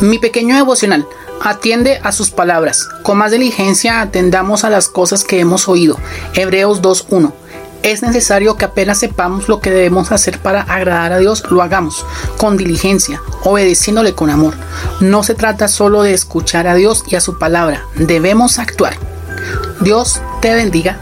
Mi 0.00 0.18
pequeño 0.18 0.56
devocional. 0.56 1.06
Atiende 1.40 2.00
a 2.02 2.12
sus 2.12 2.30
palabras. 2.30 2.88
Con 3.02 3.18
más 3.18 3.32
diligencia 3.32 4.00
atendamos 4.00 4.64
a 4.64 4.70
las 4.70 4.88
cosas 4.88 5.24
que 5.24 5.40
hemos 5.40 5.68
oído. 5.68 5.98
Hebreos 6.34 6.82
2.1. 6.82 7.32
Es 7.82 8.02
necesario 8.02 8.56
que 8.56 8.64
apenas 8.64 8.98
sepamos 8.98 9.48
lo 9.48 9.60
que 9.60 9.70
debemos 9.70 10.10
hacer 10.10 10.38
para 10.38 10.62
agradar 10.62 11.12
a 11.12 11.18
Dios, 11.18 11.44
lo 11.50 11.60
hagamos 11.60 12.06
con 12.38 12.56
diligencia, 12.56 13.20
obedeciéndole 13.42 14.14
con 14.14 14.30
amor. 14.30 14.54
No 15.00 15.22
se 15.22 15.34
trata 15.34 15.68
solo 15.68 16.02
de 16.02 16.14
escuchar 16.14 16.66
a 16.66 16.74
Dios 16.74 17.04
y 17.08 17.16
a 17.16 17.20
su 17.20 17.38
palabra, 17.38 17.84
debemos 17.94 18.58
actuar. 18.58 18.96
Dios 19.80 20.22
te 20.40 20.54
bendiga. 20.54 20.98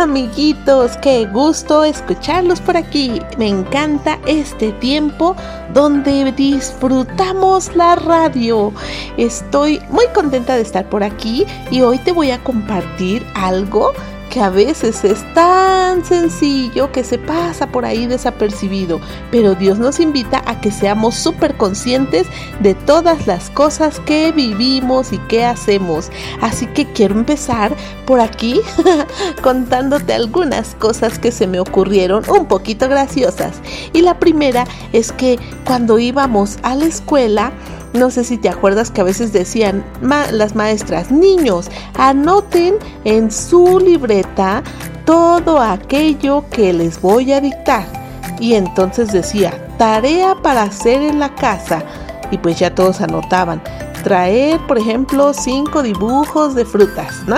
Amiguitos, 0.00 0.96
qué 1.02 1.26
gusto 1.26 1.84
escucharlos 1.84 2.60
por 2.60 2.76
aquí. 2.76 3.20
Me 3.36 3.48
encanta 3.48 4.18
este 4.26 4.72
tiempo 4.72 5.36
donde 5.74 6.32
disfrutamos 6.32 7.76
la 7.76 7.96
radio. 7.96 8.72
Estoy 9.18 9.80
muy 9.90 10.06
contenta 10.14 10.56
de 10.56 10.62
estar 10.62 10.88
por 10.88 11.02
aquí 11.02 11.44
y 11.70 11.82
hoy 11.82 11.98
te 11.98 12.12
voy 12.12 12.30
a 12.30 12.42
compartir 12.42 13.24
algo 13.34 13.92
que 14.30 14.40
a 14.40 14.48
veces 14.48 15.04
es 15.04 15.22
tan 15.34 16.04
sencillo 16.04 16.90
que 16.92 17.04
se 17.04 17.18
pasa 17.18 17.66
por 17.66 17.84
ahí 17.84 18.06
desapercibido, 18.06 19.00
pero 19.30 19.54
Dios 19.54 19.78
nos 19.78 20.00
invita 20.00 20.42
a 20.46 20.60
que 20.60 20.70
seamos 20.70 21.16
súper 21.16 21.56
conscientes 21.56 22.26
de 22.60 22.74
todas 22.74 23.26
las 23.26 23.50
cosas 23.50 24.00
que 24.00 24.32
vivimos 24.32 25.12
y 25.12 25.18
que 25.18 25.44
hacemos. 25.44 26.10
Así 26.40 26.66
que 26.66 26.86
quiero 26.92 27.16
empezar 27.16 27.74
por 28.06 28.20
aquí 28.20 28.60
contándote 29.42 30.14
algunas 30.14 30.74
cosas 30.76 31.18
que 31.18 31.32
se 31.32 31.46
me 31.46 31.60
ocurrieron 31.60 32.24
un 32.30 32.46
poquito 32.46 32.88
graciosas. 32.88 33.60
Y 33.92 34.02
la 34.02 34.18
primera 34.18 34.64
es 34.92 35.12
que 35.12 35.38
cuando 35.66 35.98
íbamos 35.98 36.58
a 36.62 36.76
la 36.76 36.86
escuela, 36.86 37.52
no 37.92 38.10
sé 38.10 38.24
si 38.24 38.38
te 38.38 38.48
acuerdas 38.48 38.90
que 38.90 39.00
a 39.00 39.04
veces 39.04 39.32
decían 39.32 39.84
las 40.00 40.54
maestras, 40.54 41.10
niños, 41.10 41.70
anoten 41.96 42.76
en 43.04 43.30
su 43.30 43.80
libreta 43.80 44.62
todo 45.04 45.60
aquello 45.60 46.44
que 46.50 46.72
les 46.72 47.00
voy 47.00 47.32
a 47.32 47.40
dictar. 47.40 47.86
Y 48.38 48.54
entonces 48.54 49.12
decía, 49.12 49.52
tarea 49.76 50.36
para 50.36 50.62
hacer 50.62 51.02
en 51.02 51.18
la 51.18 51.34
casa. 51.34 51.82
Y 52.30 52.38
pues 52.38 52.58
ya 52.58 52.74
todos 52.74 53.00
anotaban. 53.00 53.62
Traer, 54.04 54.60
por 54.66 54.78
ejemplo, 54.78 55.34
cinco 55.34 55.82
dibujos 55.82 56.54
de 56.54 56.64
frutas, 56.64 57.22
¿no? 57.26 57.36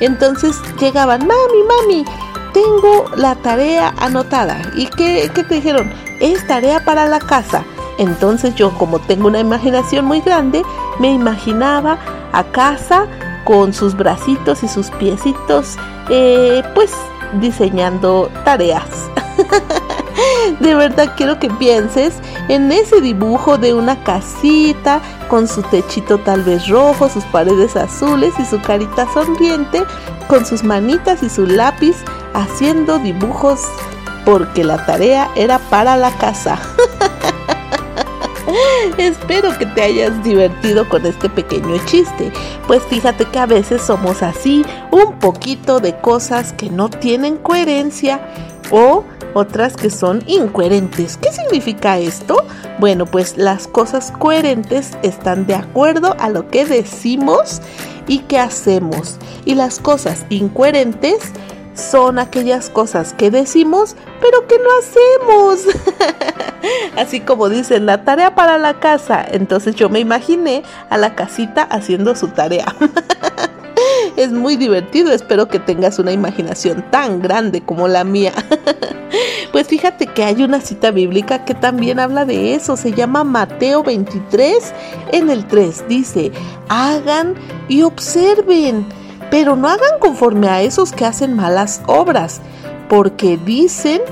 Entonces 0.00 0.56
llegaban, 0.80 1.20
mami, 1.20 1.62
mami, 1.68 2.04
tengo 2.52 3.06
la 3.16 3.34
tarea 3.36 3.94
anotada. 3.98 4.60
¿Y 4.76 4.86
qué, 4.88 5.30
qué 5.34 5.44
te 5.44 5.54
dijeron? 5.54 5.90
Es 6.20 6.46
tarea 6.46 6.84
para 6.84 7.06
la 7.06 7.18
casa. 7.20 7.64
Entonces 8.02 8.56
yo 8.56 8.76
como 8.78 8.98
tengo 8.98 9.28
una 9.28 9.38
imaginación 9.38 10.04
muy 10.04 10.20
grande, 10.20 10.62
me 10.98 11.12
imaginaba 11.12 11.98
a 12.32 12.42
casa 12.42 13.06
con 13.44 13.72
sus 13.72 13.96
bracitos 13.96 14.64
y 14.64 14.68
sus 14.68 14.90
piecitos, 14.90 15.76
eh, 16.10 16.64
pues 16.74 16.92
diseñando 17.34 18.28
tareas. 18.44 18.88
de 20.60 20.74
verdad 20.74 21.14
quiero 21.16 21.38
que 21.38 21.48
pienses 21.48 22.14
en 22.48 22.72
ese 22.72 23.00
dibujo 23.00 23.56
de 23.56 23.72
una 23.72 24.02
casita 24.02 25.00
con 25.28 25.46
su 25.46 25.62
techito 25.62 26.18
tal 26.18 26.42
vez 26.42 26.66
rojo, 26.66 27.08
sus 27.08 27.24
paredes 27.26 27.76
azules 27.76 28.34
y 28.40 28.44
su 28.44 28.60
carita 28.60 29.06
sonriente, 29.14 29.84
con 30.26 30.44
sus 30.44 30.64
manitas 30.64 31.22
y 31.22 31.30
su 31.30 31.46
lápiz 31.46 31.94
haciendo 32.34 32.98
dibujos 32.98 33.60
porque 34.24 34.64
la 34.64 34.84
tarea 34.86 35.30
era 35.36 35.60
para 35.60 35.96
la 35.96 36.10
casa. 36.18 36.58
Espero 38.98 39.56
que 39.58 39.66
te 39.66 39.82
hayas 39.82 40.22
divertido 40.22 40.88
con 40.88 41.06
este 41.06 41.28
pequeño 41.28 41.76
chiste, 41.86 42.32
pues 42.66 42.82
fíjate 42.84 43.24
que 43.26 43.38
a 43.38 43.46
veces 43.46 43.82
somos 43.82 44.22
así, 44.22 44.64
un 44.90 45.18
poquito 45.18 45.80
de 45.80 45.96
cosas 45.96 46.52
que 46.52 46.70
no 46.70 46.88
tienen 46.90 47.36
coherencia 47.36 48.20
o 48.70 49.04
otras 49.34 49.76
que 49.76 49.90
son 49.90 50.22
incoherentes. 50.26 51.16
¿Qué 51.16 51.32
significa 51.32 51.98
esto? 51.98 52.36
Bueno, 52.78 53.06
pues 53.06 53.36
las 53.36 53.66
cosas 53.66 54.12
coherentes 54.12 54.90
están 55.02 55.46
de 55.46 55.54
acuerdo 55.54 56.14
a 56.18 56.28
lo 56.28 56.48
que 56.48 56.66
decimos 56.66 57.62
y 58.06 58.20
que 58.20 58.38
hacemos. 58.38 59.16
Y 59.44 59.54
las 59.54 59.78
cosas 59.78 60.26
incoherentes 60.28 61.32
son 61.74 62.18
aquellas 62.18 62.68
cosas 62.68 63.14
que 63.14 63.30
decimos 63.30 63.96
pero 64.22 64.46
que 64.46 64.56
no 64.58 64.68
hacemos. 64.78 65.66
Así 66.96 67.20
como 67.20 67.48
dicen, 67.48 67.86
la 67.86 68.04
tarea 68.04 68.34
para 68.34 68.56
la 68.56 68.78
casa. 68.78 69.26
Entonces 69.28 69.74
yo 69.74 69.88
me 69.88 69.98
imaginé 69.98 70.62
a 70.88 70.96
la 70.96 71.14
casita 71.14 71.64
haciendo 71.64 72.14
su 72.14 72.28
tarea. 72.28 72.74
es 74.16 74.30
muy 74.30 74.56
divertido, 74.56 75.10
espero 75.10 75.48
que 75.48 75.58
tengas 75.58 75.98
una 75.98 76.12
imaginación 76.12 76.84
tan 76.90 77.20
grande 77.20 77.62
como 77.62 77.88
la 77.88 78.04
mía. 78.04 78.32
pues 79.52 79.66
fíjate 79.66 80.06
que 80.06 80.22
hay 80.22 80.44
una 80.44 80.60
cita 80.60 80.92
bíblica 80.92 81.44
que 81.44 81.54
también 81.54 81.98
habla 81.98 82.24
de 82.24 82.54
eso, 82.54 82.76
se 82.76 82.92
llama 82.92 83.24
Mateo 83.24 83.82
23 83.82 84.72
en 85.10 85.30
el 85.30 85.46
3. 85.46 85.88
Dice, 85.88 86.30
hagan 86.68 87.34
y 87.68 87.82
observen 87.82 88.86
pero 89.32 89.56
no 89.56 89.66
hagan 89.66 89.98
conforme 89.98 90.50
a 90.50 90.60
esos 90.60 90.92
que 90.92 91.06
hacen 91.06 91.34
malas 91.34 91.80
obras, 91.86 92.42
porque 92.90 93.38
dicen 93.38 94.02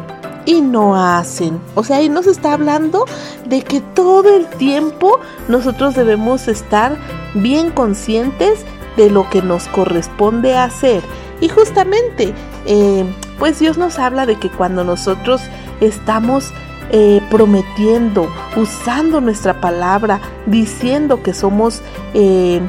y 0.47 0.63
no 0.63 0.97
hacen. 0.97 1.61
O 1.75 1.85
sea, 1.85 1.99
ahí 1.99 2.09
nos 2.09 2.27
está 2.27 2.55
hablando 2.55 3.05
de 3.45 3.61
que 3.61 3.83
todo 3.83 4.35
el 4.35 4.47
tiempo 4.47 5.21
nosotros 5.47 5.95
debemos 5.95 6.49
estar 6.49 6.97
bien 7.35 7.71
conscientes 7.71 8.65
de 8.97 9.11
lo 9.11 9.29
que 9.29 9.43
nos 9.43 9.69
corresponde 9.69 10.57
hacer. 10.57 11.03
Y 11.43 11.51
justamente, 11.51 12.33
eh, 12.65 13.05
pues 13.39 13.59
Dios 13.59 13.77
nos 13.77 13.99
habla 13.99 14.25
de 14.25 14.37
que 14.37 14.49
cuando 14.49 14.85
nosotros 14.85 15.43
estamos 15.83 16.51
eh, 16.93 17.21
prometiendo, 17.29 18.27
usando 18.57 19.21
nuestra 19.21 19.61
palabra, 19.61 20.19
diciendo 20.47 21.23
que 21.23 21.35
somos, 21.35 21.83
eh, 22.15 22.63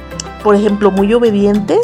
por 0.43 0.55
ejemplo, 0.55 0.91
muy 0.91 1.13
obedientes, 1.13 1.79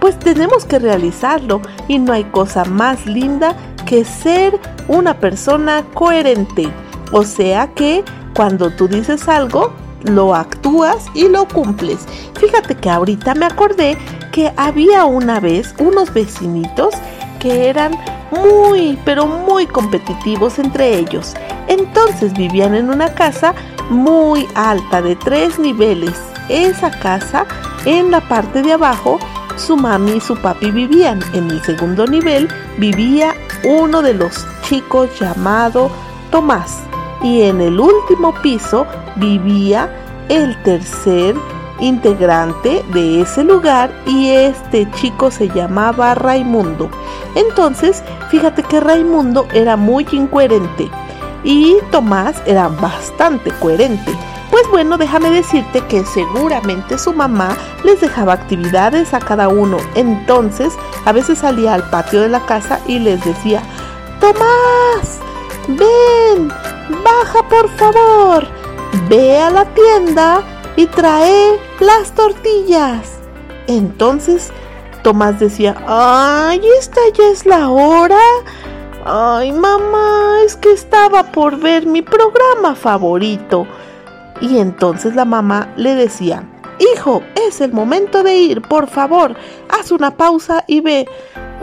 pues 0.00 0.18
tenemos 0.18 0.64
que 0.64 0.78
realizarlo 0.78 1.60
y 1.88 1.98
no 1.98 2.12
hay 2.12 2.24
cosa 2.24 2.64
más 2.64 3.06
linda 3.06 3.56
que 3.86 4.04
ser 4.04 4.58
una 4.86 5.18
persona 5.18 5.84
coherente. 5.94 6.68
O 7.12 7.24
sea 7.24 7.68
que 7.74 8.04
cuando 8.34 8.70
tú 8.70 8.86
dices 8.88 9.28
algo, 9.28 9.72
lo 10.04 10.34
actúas 10.34 11.06
y 11.14 11.28
lo 11.28 11.46
cumples. 11.48 12.06
Fíjate 12.38 12.74
que 12.76 12.90
ahorita 12.90 13.34
me 13.34 13.46
acordé 13.46 13.96
que 14.32 14.52
había 14.56 15.04
una 15.04 15.40
vez 15.40 15.74
unos 15.78 16.12
vecinitos 16.12 16.94
que 17.40 17.68
eran 17.68 17.92
muy, 18.30 18.98
pero 19.04 19.26
muy 19.26 19.66
competitivos 19.66 20.58
entre 20.58 20.98
ellos. 20.98 21.34
Entonces 21.66 22.32
vivían 22.34 22.74
en 22.74 22.90
una 22.90 23.12
casa 23.14 23.54
muy 23.90 24.46
alta 24.54 25.02
de 25.02 25.16
tres 25.16 25.58
niveles. 25.58 26.14
Esa 26.48 26.90
casa 26.90 27.46
en 27.84 28.10
la 28.10 28.20
parte 28.20 28.62
de 28.62 28.72
abajo 28.72 29.18
su 29.58 29.76
mami 29.76 30.12
y 30.12 30.20
su 30.20 30.36
papi 30.36 30.70
vivían. 30.70 31.20
En 31.34 31.50
el 31.50 31.62
segundo 31.62 32.06
nivel 32.06 32.48
vivía 32.78 33.34
uno 33.64 34.02
de 34.02 34.14
los 34.14 34.46
chicos 34.62 35.10
llamado 35.18 35.90
Tomás. 36.30 36.78
Y 37.22 37.42
en 37.42 37.60
el 37.60 37.80
último 37.80 38.32
piso 38.42 38.86
vivía 39.16 39.90
el 40.28 40.60
tercer 40.62 41.34
integrante 41.80 42.84
de 42.92 43.22
ese 43.22 43.44
lugar 43.44 43.90
y 44.06 44.30
este 44.30 44.90
chico 44.92 45.30
se 45.30 45.48
llamaba 45.48 46.14
Raimundo. 46.14 46.90
Entonces, 47.34 48.02
fíjate 48.30 48.62
que 48.62 48.80
Raimundo 48.80 49.46
era 49.52 49.76
muy 49.76 50.06
incoherente 50.12 50.88
y 51.44 51.76
Tomás 51.90 52.36
era 52.46 52.68
bastante 52.68 53.50
coherente. 53.60 54.12
Pues 54.50 54.62
bueno, 54.70 54.96
déjame 54.96 55.30
decirte 55.30 55.80
que 55.86 56.04
seguramente 56.04 56.98
su 56.98 57.12
mamá 57.12 57.56
les 57.84 58.00
dejaba 58.00 58.32
actividades 58.32 59.12
a 59.14 59.20
cada 59.20 59.48
uno. 59.48 59.78
Entonces, 59.94 60.72
a 61.04 61.12
veces 61.12 61.38
salía 61.38 61.74
al 61.74 61.88
patio 61.90 62.22
de 62.22 62.28
la 62.28 62.44
casa 62.46 62.80
y 62.86 62.98
les 62.98 63.24
decía, 63.24 63.62
Tomás, 64.20 65.20
ven, 65.68 66.48
baja 67.04 67.42
por 67.48 67.68
favor, 67.76 68.48
ve 69.08 69.38
a 69.38 69.50
la 69.50 69.64
tienda 69.66 70.42
y 70.76 70.86
trae 70.86 71.58
las 71.80 72.12
tortillas. 72.12 73.18
Entonces 73.66 74.50
Tomás 75.02 75.38
decía, 75.38 75.76
ay, 75.86 76.60
esta 76.78 77.00
ya 77.16 77.28
es 77.28 77.46
la 77.46 77.68
hora. 77.68 78.18
Ay, 79.04 79.52
mamá, 79.52 80.38
es 80.44 80.56
que 80.56 80.72
estaba 80.72 81.22
por 81.24 81.56
ver 81.58 81.86
mi 81.86 82.02
programa 82.02 82.74
favorito. 82.74 83.66
Y 84.40 84.58
entonces 84.58 85.14
la 85.14 85.24
mamá 85.24 85.68
le 85.76 85.94
decía, 85.94 86.44
hijo, 86.78 87.22
es 87.48 87.60
el 87.60 87.72
momento 87.72 88.22
de 88.22 88.36
ir, 88.36 88.62
por 88.62 88.86
favor, 88.86 89.34
haz 89.68 89.90
una 89.90 90.16
pausa 90.16 90.64
y 90.66 90.80
ve. 90.80 91.06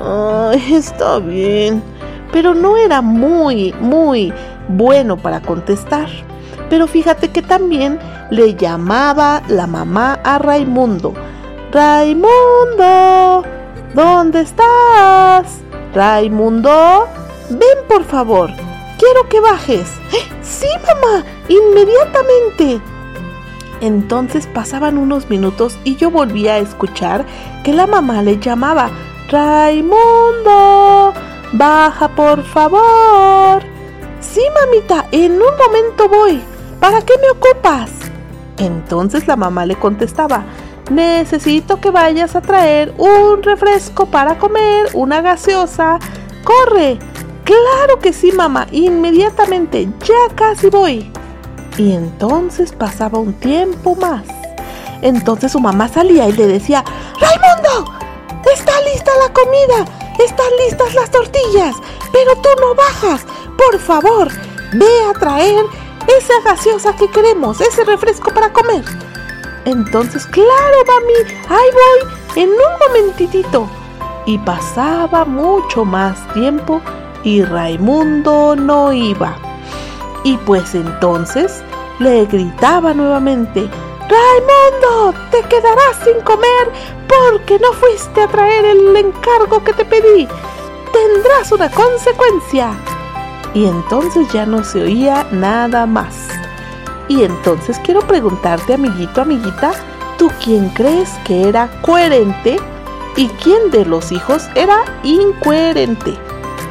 Ay, 0.02 0.74
está 0.74 1.20
bien. 1.20 1.82
Pero 2.32 2.54
no 2.54 2.76
era 2.76 3.02
muy, 3.02 3.74
muy 3.80 4.34
bueno 4.68 5.18
para 5.18 5.42
contestar. 5.42 6.10
Pero 6.70 6.88
fíjate 6.88 7.30
que 7.30 7.42
también 7.42 8.00
le 8.32 8.56
llamaba 8.56 9.42
la 9.48 9.68
mamá 9.68 10.20
a 10.24 10.40
Raimundo. 10.40 11.14
Raimundo, 11.72 13.44
¿dónde 13.94 14.42
estás? 14.42 15.62
Raimundo, 15.94 17.08
ven 17.50 17.88
por 17.88 18.04
favor, 18.04 18.50
quiero 19.06 19.30
que 19.30 19.40
bajes. 19.40 19.88
Sí, 20.42 20.68
mamá, 20.82 21.24
inmediatamente. 21.48 22.82
Entonces 23.82 24.48
pasaban 24.48 24.98
unos 24.98 25.30
minutos 25.30 25.78
y 25.84 25.96
yo 25.96 26.10
volvía 26.10 26.54
a 26.54 26.60
escuchar 26.60 27.26
que 27.64 27.74
la 27.74 27.86
mamá 27.86 28.24
le 28.24 28.40
llamaba. 28.40 28.90
Raimundo, 29.30 31.14
baja 31.54 32.08
por 32.16 32.44
favor. 32.44 33.62
Sí, 34.22 34.42
mamita, 34.54 35.06
en 35.12 35.34
un 35.34 35.58
momento 35.58 36.10
voy. 36.10 36.42
¿Para 36.80 37.02
qué 37.02 37.14
me 37.22 37.30
ocupas? 37.30 37.92
Entonces 38.58 39.28
la 39.28 39.36
mamá 39.36 39.66
le 39.66 39.76
contestaba, 39.76 40.46
necesito 40.90 41.80
que 41.82 41.92
vayas 41.92 42.36
a 42.36 42.42
traer 42.42 42.94
un 42.98 43.44
refresco 43.44 44.06
para 44.08 44.38
comer, 44.40 44.88
una 44.94 45.22
gaseosa. 45.22 46.00
¡Corre! 46.44 47.00
Claro 47.46 48.00
que 48.00 48.12
sí, 48.12 48.32
mamá, 48.32 48.66
inmediatamente, 48.72 49.88
ya 50.00 50.36
casi 50.36 50.68
voy. 50.68 51.12
Y 51.78 51.94
entonces 51.94 52.72
pasaba 52.72 53.20
un 53.20 53.34
tiempo 53.34 53.96
más. 53.96 54.24
Entonces 55.04 55.52
su 55.52 55.60
mamá 55.60 55.88
salía 55.88 56.28
y 56.28 56.32
le 56.32 56.48
decía, 56.48 56.84
Raimundo, 57.20 57.94
está 58.52 58.72
lista 58.92 59.12
la 59.22 59.32
comida, 59.32 59.86
están 60.18 60.48
listas 60.66 60.96
las 60.96 61.12
tortillas, 61.12 61.76
pero 62.12 62.36
tú 62.38 62.50
no 62.62 62.74
bajas. 62.74 63.24
Por 63.56 63.80
favor, 63.80 64.30
ve 64.74 64.88
a 65.08 65.14
traer 65.14 65.66
esa 66.08 66.34
gaseosa 66.44 66.96
que 66.96 67.12
queremos, 67.12 67.62
ese 67.62 67.84
refresco 67.84 68.34
para 68.34 68.52
comer. 68.52 68.84
Entonces, 69.66 70.26
claro, 70.26 70.78
mami, 70.88 71.32
ahí 71.48 71.70
voy, 71.74 72.42
en 72.42 72.50
un 72.50 72.88
momentitito. 72.88 73.70
Y 74.26 74.40
pasaba 74.40 75.26
mucho 75.26 75.86
más 75.86 76.18
tiempo 76.34 76.82
y 77.26 77.44
Raimundo 77.44 78.56
no 78.56 78.94
iba. 78.94 79.36
Y 80.24 80.38
pues 80.38 80.74
entonces 80.74 81.62
le 82.00 82.26
gritaba 82.26 82.94
nuevamente, 82.94 83.68
Raimundo, 84.08 85.20
te 85.32 85.42
quedarás 85.50 85.98
sin 86.04 86.22
comer 86.22 86.72
porque 87.08 87.60
no 87.60 87.74
fuiste 87.74 88.22
a 88.22 88.28
traer 88.28 88.66
el 88.66 88.96
encargo 88.96 89.64
que 89.64 89.74
te 89.74 89.84
pedí. 89.84 90.28
Tendrás 90.94 91.52
una 91.52 91.70
consecuencia 91.70 92.72
y 93.54 93.66
entonces 93.66 94.32
ya 94.32 94.46
no 94.46 94.64
se 94.64 94.84
oía 94.84 95.28
nada 95.32 95.86
más. 95.86 96.28
Y 97.08 97.24
entonces 97.24 97.80
quiero 97.84 98.02
preguntarte, 98.02 98.76
amiguito, 98.76 99.22
amiguita, 99.22 99.72
¿tú 100.18 100.30
quién 100.44 100.70
crees 100.70 101.10
que 101.24 101.50
era 101.50 101.70
coherente 101.82 102.58
y 103.16 103.28
quién 103.30 103.72
de 103.72 103.86
los 103.86 104.12
hijos 104.12 104.48
era 104.56 104.84
incoherente? 105.04 106.18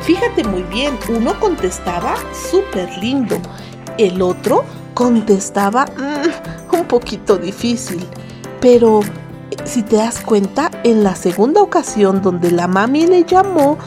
Fíjate 0.04 0.44
muy 0.44 0.62
bien, 0.64 0.98
uno 1.08 1.40
contestaba 1.40 2.14
súper 2.50 2.90
lindo, 2.98 3.38
el 3.96 4.20
otro 4.20 4.62
contestaba 4.92 5.86
mm, 5.86 6.76
un 6.76 6.84
poquito 6.84 7.38
difícil, 7.38 8.06
pero 8.60 9.00
si 9.64 9.82
te 9.82 9.96
das 9.96 10.20
cuenta, 10.20 10.70
en 10.82 11.04
la 11.04 11.14
segunda 11.16 11.62
ocasión 11.62 12.20
donde 12.20 12.50
la 12.50 12.66
mami 12.66 13.06
le 13.06 13.24
llamó, 13.24 13.78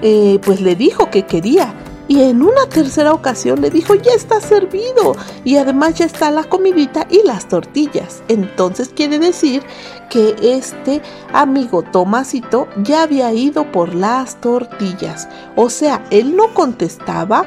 eh, 0.00 0.38
pues 0.44 0.60
le 0.60 0.76
dijo 0.76 1.10
que 1.10 1.26
quería 1.26 1.74
y 2.06 2.20
en 2.22 2.42
una 2.42 2.66
tercera 2.68 3.14
ocasión 3.14 3.62
le 3.62 3.70
dijo, 3.70 3.94
ya 3.94 4.12
está 4.12 4.40
servido. 4.40 5.16
Y 5.44 5.56
además 5.56 5.94
ya 5.94 6.04
está 6.04 6.30
la 6.30 6.44
comidita 6.44 7.06
y 7.08 7.22
las 7.26 7.48
tortillas. 7.48 8.22
Entonces 8.28 8.90
quiere 8.94 9.18
decir 9.18 9.62
que 10.10 10.36
este 10.42 11.00
amigo 11.32 11.82
Tomasito 11.82 12.68
ya 12.82 13.02
había 13.02 13.32
ido 13.32 13.70
por 13.72 13.94
las 13.94 14.40
tortillas. 14.40 15.28
O 15.56 15.70
sea, 15.70 16.04
él 16.10 16.36
no 16.36 16.52
contestaba 16.52 17.46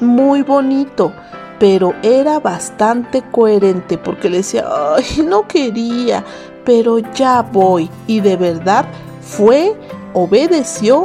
muy 0.00 0.42
bonito, 0.42 1.12
pero 1.58 1.94
era 2.02 2.40
bastante 2.40 3.22
coherente 3.30 3.98
porque 3.98 4.30
le 4.30 4.38
decía, 4.38 4.64
ay, 4.96 5.22
no 5.22 5.46
quería, 5.46 6.24
pero 6.64 6.98
ya 6.98 7.42
voy. 7.42 7.90
Y 8.06 8.20
de 8.20 8.36
verdad 8.36 8.86
fue, 9.20 9.76
obedeció 10.14 11.02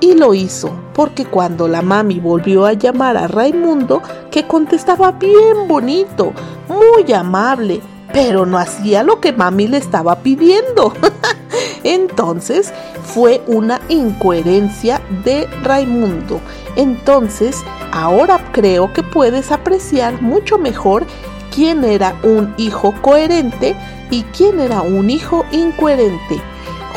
y 0.00 0.14
lo 0.14 0.34
hizo, 0.34 0.72
porque 0.94 1.24
cuando 1.24 1.68
la 1.68 1.82
mami 1.82 2.20
volvió 2.20 2.66
a 2.66 2.72
llamar 2.72 3.16
a 3.16 3.26
Raimundo, 3.26 4.02
que 4.30 4.46
contestaba 4.46 5.12
bien 5.12 5.68
bonito, 5.68 6.32
muy 6.68 7.12
amable, 7.12 7.80
pero 8.12 8.46
no 8.46 8.58
hacía 8.58 9.02
lo 9.02 9.20
que 9.20 9.32
mami 9.32 9.68
le 9.68 9.78
estaba 9.78 10.16
pidiendo. 10.16 10.92
Entonces 11.84 12.72
fue 13.04 13.42
una 13.46 13.80
incoherencia 13.88 15.00
de 15.24 15.46
Raimundo. 15.62 16.40
Entonces, 16.76 17.62
ahora 17.92 18.50
creo 18.52 18.92
que 18.92 19.02
puedes 19.02 19.52
apreciar 19.52 20.20
mucho 20.20 20.58
mejor 20.58 21.06
quién 21.54 21.84
era 21.84 22.16
un 22.22 22.54
hijo 22.58 22.94
coherente 23.00 23.74
y 24.10 24.22
quién 24.24 24.60
era 24.60 24.82
un 24.82 25.08
hijo 25.08 25.44
incoherente. 25.52 26.40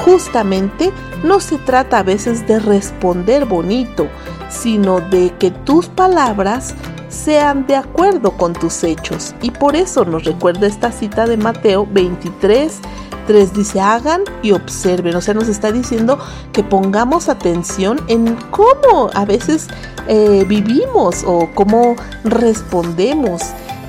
Justamente 0.06 0.92
no 1.24 1.40
se 1.40 1.58
trata 1.58 2.00
a 2.00 2.04
veces 2.04 2.48
de 2.48 2.60
responder 2.60 3.46
bonito, 3.46 4.08
sino 4.50 5.00
de 5.00 5.34
que 5.40 5.52
tus 5.52 5.88
palabras 5.88 6.76
sean 7.10 7.66
de 7.68 7.76
acuerdo 7.76 8.32
con 8.32 8.54
tus 8.54 8.84
hechos. 8.84 9.36
Y 9.42 9.52
por 9.52 9.76
eso 9.76 10.06
nos 10.06 10.24
recuerda 10.26 10.68
esta 10.68 10.92
cita 10.92 11.26
de 11.26 11.38
Mateo 11.38 11.88
23, 11.92 12.80
3 13.28 13.54
dice, 13.54 13.80
hagan 13.80 14.24
y 14.42 14.52
observen. 14.52 15.16
O 15.16 15.22
sea, 15.22 15.34
nos 15.34 15.48
está 15.48 15.72
diciendo 15.72 16.18
que 16.52 16.64
pongamos 16.64 17.30
atención 17.30 18.00
en 18.08 18.36
cómo 18.50 19.10
a 19.14 19.26
veces 19.26 19.68
eh, 20.08 20.46
vivimos 20.48 21.24
o 21.26 21.50
cómo 21.54 21.96
respondemos. 22.24 23.42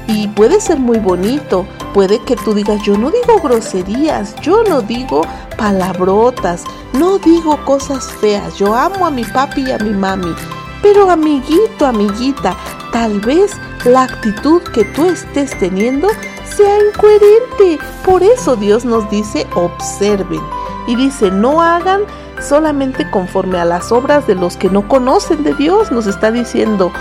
Y 0.07 0.29
puede 0.29 0.61
ser 0.61 0.79
muy 0.79 0.99
bonito, 0.99 1.67
puede 1.95 2.19
que 2.21 2.37
tú 2.37 2.55
digas, 2.55 2.83
yo 2.83 2.97
no 2.97 3.11
digo 3.11 3.41
groserías, 3.43 4.35
yo 4.37 4.63
no 4.65 4.83
digo 4.83 5.23
palabrotas, 5.57 6.65
no 6.93 7.19
digo 7.19 7.57
cosas 7.65 8.11
feas, 8.21 8.57
yo 8.57 8.75
amo 8.75 9.07
a 9.07 9.11
mi 9.11 9.25
papi 9.25 9.63
y 9.63 9.71
a 9.71 9.79
mi 9.79 9.91
mami. 9.91 10.35
Pero 10.83 11.11
amiguito, 11.11 11.87
amiguita, 11.87 12.57
tal 12.93 13.21
vez 13.21 13.53
la 13.85 14.03
actitud 14.03 14.63
que 14.75 14.85
tú 14.85 15.07
estés 15.07 15.57
teniendo 15.59 16.09
sea 16.45 16.79
incoherente. 16.89 17.79
Por 18.05 18.23
eso 18.23 18.57
Dios 18.57 18.85
nos 18.85 19.09
dice, 19.11 19.47
observen. 19.55 20.41
Y 20.87 20.97
dice, 20.97 21.31
no 21.31 21.63
hagan 21.63 22.03
solamente 22.41 23.09
conforme 23.11 23.59
a 23.59 23.65
las 23.65 23.93
obras 23.93 24.27
de 24.27 24.35
los 24.35 24.57
que 24.57 24.71
no 24.71 24.89
conocen 24.89 25.45
de 25.45 25.55
Dios. 25.55 25.93
Nos 25.93 26.07
está 26.07 26.31
diciendo 26.31 26.93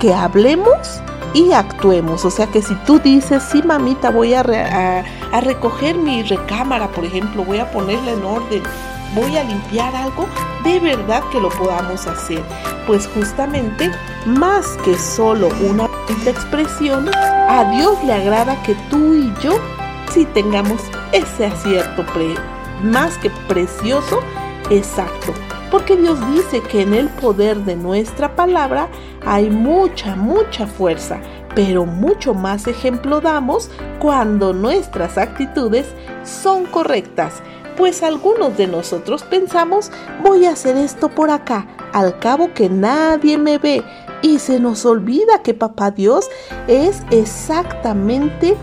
que 0.00 0.14
hablemos 0.14 1.00
y 1.34 1.52
actuemos. 1.52 2.24
O 2.24 2.30
sea 2.30 2.46
que 2.46 2.62
si 2.62 2.74
tú 2.86 2.98
dices, 2.98 3.42
sí 3.42 3.62
mamita, 3.62 4.10
voy 4.10 4.34
a, 4.34 4.42
recoger 5.42 5.96
mi 5.96 6.22
recámara, 6.22 6.88
por 6.88 7.04
ejemplo, 7.04 7.44
voy 7.44 7.58
a 7.58 7.70
ponerla 7.70 8.12
en 8.12 8.24
orden, 8.24 8.62
voy 9.14 9.36
a 9.36 9.44
limpiar 9.44 9.94
algo, 9.94 10.26
de 10.64 10.80
verdad 10.80 11.22
que 11.30 11.40
lo 11.40 11.48
podamos 11.50 12.06
hacer. 12.06 12.42
Pues 12.86 13.08
justamente, 13.14 13.90
más 14.26 14.66
que 14.84 14.96
solo 14.98 15.48
una 15.68 15.88
expresión, 16.24 17.08
a 17.14 17.64
Dios 17.76 18.02
le 18.04 18.12
agrada 18.12 18.60
que 18.62 18.74
tú 18.90 19.14
y 19.14 19.32
yo 19.42 19.58
sí 20.12 20.24
tengamos 20.34 20.80
ese 21.12 21.46
acierto 21.46 22.04
más 22.82 23.16
que 23.18 23.30
precioso, 23.48 24.20
exacto. 24.70 25.32
Porque 25.70 25.96
Dios 25.96 26.18
dice 26.32 26.60
que 26.60 26.82
en 26.82 26.94
el 26.94 27.08
poder 27.08 27.58
de 27.58 27.76
nuestra 27.76 28.36
palabra 28.36 28.88
hay 29.24 29.50
mucha, 29.50 30.14
mucha 30.14 30.66
fuerza, 30.66 31.20
pero 31.54 31.86
mucho 31.86 32.34
más 32.34 32.66
ejemplo 32.66 33.20
damos 33.20 33.70
cuando 33.98 34.52
nuestras 34.52 35.18
actitudes 35.18 35.86
son 36.24 36.66
correctas. 36.66 37.42
Pues 37.76 38.02
algunos 38.02 38.56
de 38.56 38.68
nosotros 38.68 39.22
pensamos, 39.24 39.90
voy 40.22 40.46
a 40.46 40.52
hacer 40.52 40.76
esto 40.76 41.08
por 41.08 41.30
acá, 41.30 41.66
al 41.92 42.18
cabo 42.20 42.54
que 42.54 42.70
nadie 42.70 43.36
me 43.36 43.58
ve, 43.58 43.82
y 44.22 44.38
se 44.38 44.60
nos 44.60 44.86
olvida 44.86 45.42
que 45.42 45.52
Papá 45.52 45.90
Dios 45.90 46.28
es 46.68 47.02
exactamente 47.10 48.56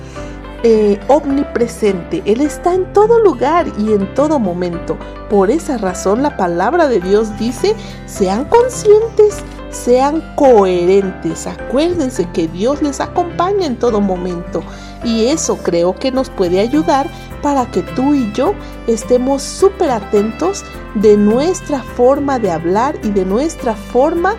eh, 0.63 0.99
omnipresente. 1.09 2.23
Él 2.25 2.39
está 2.39 2.73
en 2.73 2.91
todo 2.93 3.19
lugar 3.19 3.67
y 3.77 3.91
en 3.91 4.13
todo 4.13 4.39
momento. 4.39 4.97
Por 5.29 5.51
esa 5.51 5.77
razón 5.77 6.23
la 6.23 6.37
palabra 6.37 6.87
de 6.87 7.01
Dios 7.01 7.37
dice, 7.37 7.75
sean 8.05 8.45
conscientes, 8.45 9.43
sean 9.71 10.23
coherentes. 10.35 11.47
Acuérdense 11.47 12.29
que 12.31 12.47
Dios 12.47 12.81
les 12.81 13.01
acompaña 13.01 13.65
en 13.65 13.77
todo 13.77 13.99
momento. 13.99 14.63
Y 15.03 15.25
eso 15.25 15.57
creo 15.57 15.95
que 15.95 16.11
nos 16.11 16.29
puede 16.29 16.61
ayudar 16.61 17.09
para 17.41 17.65
que 17.65 17.81
tú 17.81 18.13
y 18.13 18.31
yo 18.31 18.53
estemos 18.87 19.41
súper 19.41 19.91
atentos 19.91 20.63
de 20.95 21.17
nuestra 21.17 21.83
forma 21.83 22.39
de 22.39 22.51
hablar 22.51 22.97
y 23.03 23.09
de 23.09 23.25
nuestra 23.25 23.75
forma 23.75 24.35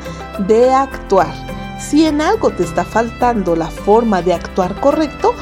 de 0.49 0.73
actuar. 0.73 1.35
Si 1.79 2.07
en 2.07 2.23
algo 2.23 2.51
te 2.51 2.63
está 2.63 2.83
faltando 2.83 3.55
la 3.55 3.67
forma 3.67 4.23
de 4.23 4.33
actuar 4.33 4.81
correcto, 4.81 5.35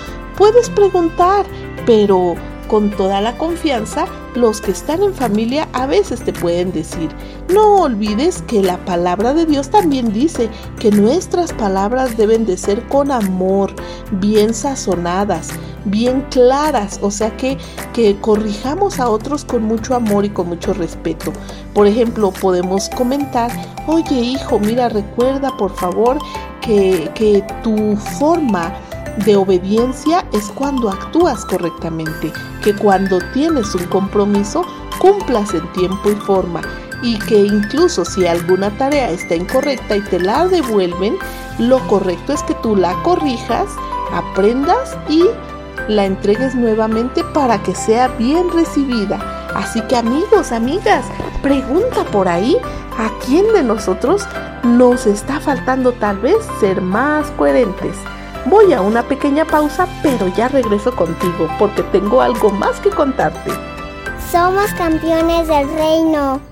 Puedes 0.42 0.70
preguntar, 0.70 1.46
pero 1.86 2.34
con 2.66 2.90
toda 2.90 3.20
la 3.20 3.38
confianza, 3.38 4.06
los 4.34 4.60
que 4.60 4.72
están 4.72 5.00
en 5.00 5.14
familia 5.14 5.68
a 5.72 5.86
veces 5.86 6.24
te 6.24 6.32
pueden 6.32 6.72
decir, 6.72 7.10
no 7.54 7.82
olvides 7.82 8.42
que 8.42 8.60
la 8.60 8.76
palabra 8.84 9.34
de 9.34 9.46
Dios 9.46 9.70
también 9.70 10.12
dice 10.12 10.50
que 10.80 10.90
nuestras 10.90 11.52
palabras 11.52 12.16
deben 12.16 12.44
de 12.44 12.56
ser 12.56 12.82
con 12.88 13.12
amor, 13.12 13.72
bien 14.10 14.52
sazonadas, 14.52 15.50
bien 15.84 16.26
claras, 16.28 16.98
o 17.02 17.12
sea 17.12 17.36
que, 17.36 17.56
que 17.92 18.18
corrijamos 18.18 18.98
a 18.98 19.08
otros 19.10 19.44
con 19.44 19.62
mucho 19.62 19.94
amor 19.94 20.24
y 20.24 20.30
con 20.30 20.48
mucho 20.48 20.74
respeto. 20.74 21.32
Por 21.72 21.86
ejemplo, 21.86 22.32
podemos 22.32 22.88
comentar, 22.88 23.52
oye 23.86 24.16
hijo, 24.16 24.58
mira, 24.58 24.88
recuerda 24.88 25.56
por 25.56 25.72
favor 25.76 26.18
que, 26.60 27.12
que 27.14 27.44
tu 27.62 27.96
forma 28.18 28.74
de 29.24 29.36
obediencia 29.36 30.24
es 30.32 30.48
cuando 30.48 30.90
actúas 30.90 31.44
correctamente, 31.44 32.32
que 32.62 32.74
cuando 32.74 33.18
tienes 33.32 33.74
un 33.74 33.84
compromiso 33.86 34.64
cumplas 34.98 35.52
en 35.54 35.70
tiempo 35.72 36.10
y 36.10 36.14
forma 36.14 36.60
y 37.02 37.18
que 37.18 37.36
incluso 37.40 38.04
si 38.04 38.26
alguna 38.26 38.70
tarea 38.78 39.10
está 39.10 39.34
incorrecta 39.34 39.96
y 39.96 40.00
te 40.02 40.20
la 40.20 40.46
devuelven, 40.46 41.16
lo 41.58 41.80
correcto 41.88 42.32
es 42.32 42.42
que 42.44 42.54
tú 42.54 42.76
la 42.76 42.94
corrijas, 43.02 43.66
aprendas 44.12 44.96
y 45.08 45.24
la 45.88 46.04
entregues 46.04 46.54
nuevamente 46.54 47.24
para 47.34 47.60
que 47.62 47.74
sea 47.74 48.08
bien 48.08 48.50
recibida. 48.52 49.18
Así 49.54 49.80
que 49.82 49.96
amigos, 49.96 50.52
amigas, 50.52 51.04
pregunta 51.42 52.04
por 52.12 52.28
ahí 52.28 52.56
a 52.98 53.10
quién 53.26 53.52
de 53.52 53.64
nosotros 53.64 54.22
nos 54.62 55.06
está 55.06 55.40
faltando 55.40 55.92
tal 55.92 56.18
vez 56.18 56.36
ser 56.60 56.80
más 56.80 57.30
coherentes. 57.32 57.96
Voy 58.52 58.70
a 58.74 58.82
una 58.82 59.02
pequeña 59.02 59.46
pausa, 59.46 59.88
pero 60.02 60.28
ya 60.28 60.46
regreso 60.46 60.94
contigo 60.94 61.48
porque 61.58 61.82
tengo 61.84 62.20
algo 62.20 62.50
más 62.50 62.78
que 62.80 62.90
contarte. 62.90 63.50
Somos 64.30 64.70
campeones 64.74 65.48
del 65.48 65.72
reino. 65.72 66.51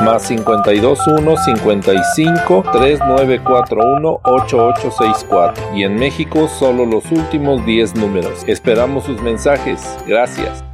más 0.00 0.26
521 0.28 1.36
55 1.36 2.64
3941 2.72 4.20
8864 4.22 5.76
y 5.76 5.82
en 5.84 5.96
México 5.96 6.48
solo 6.48 6.86
los 6.86 7.10
últimos 7.10 7.64
10 7.64 7.96
números. 7.96 8.44
Esperamos 8.46 9.04
sus 9.04 9.20
mensajes. 9.22 9.96
Gracias. 10.06 10.64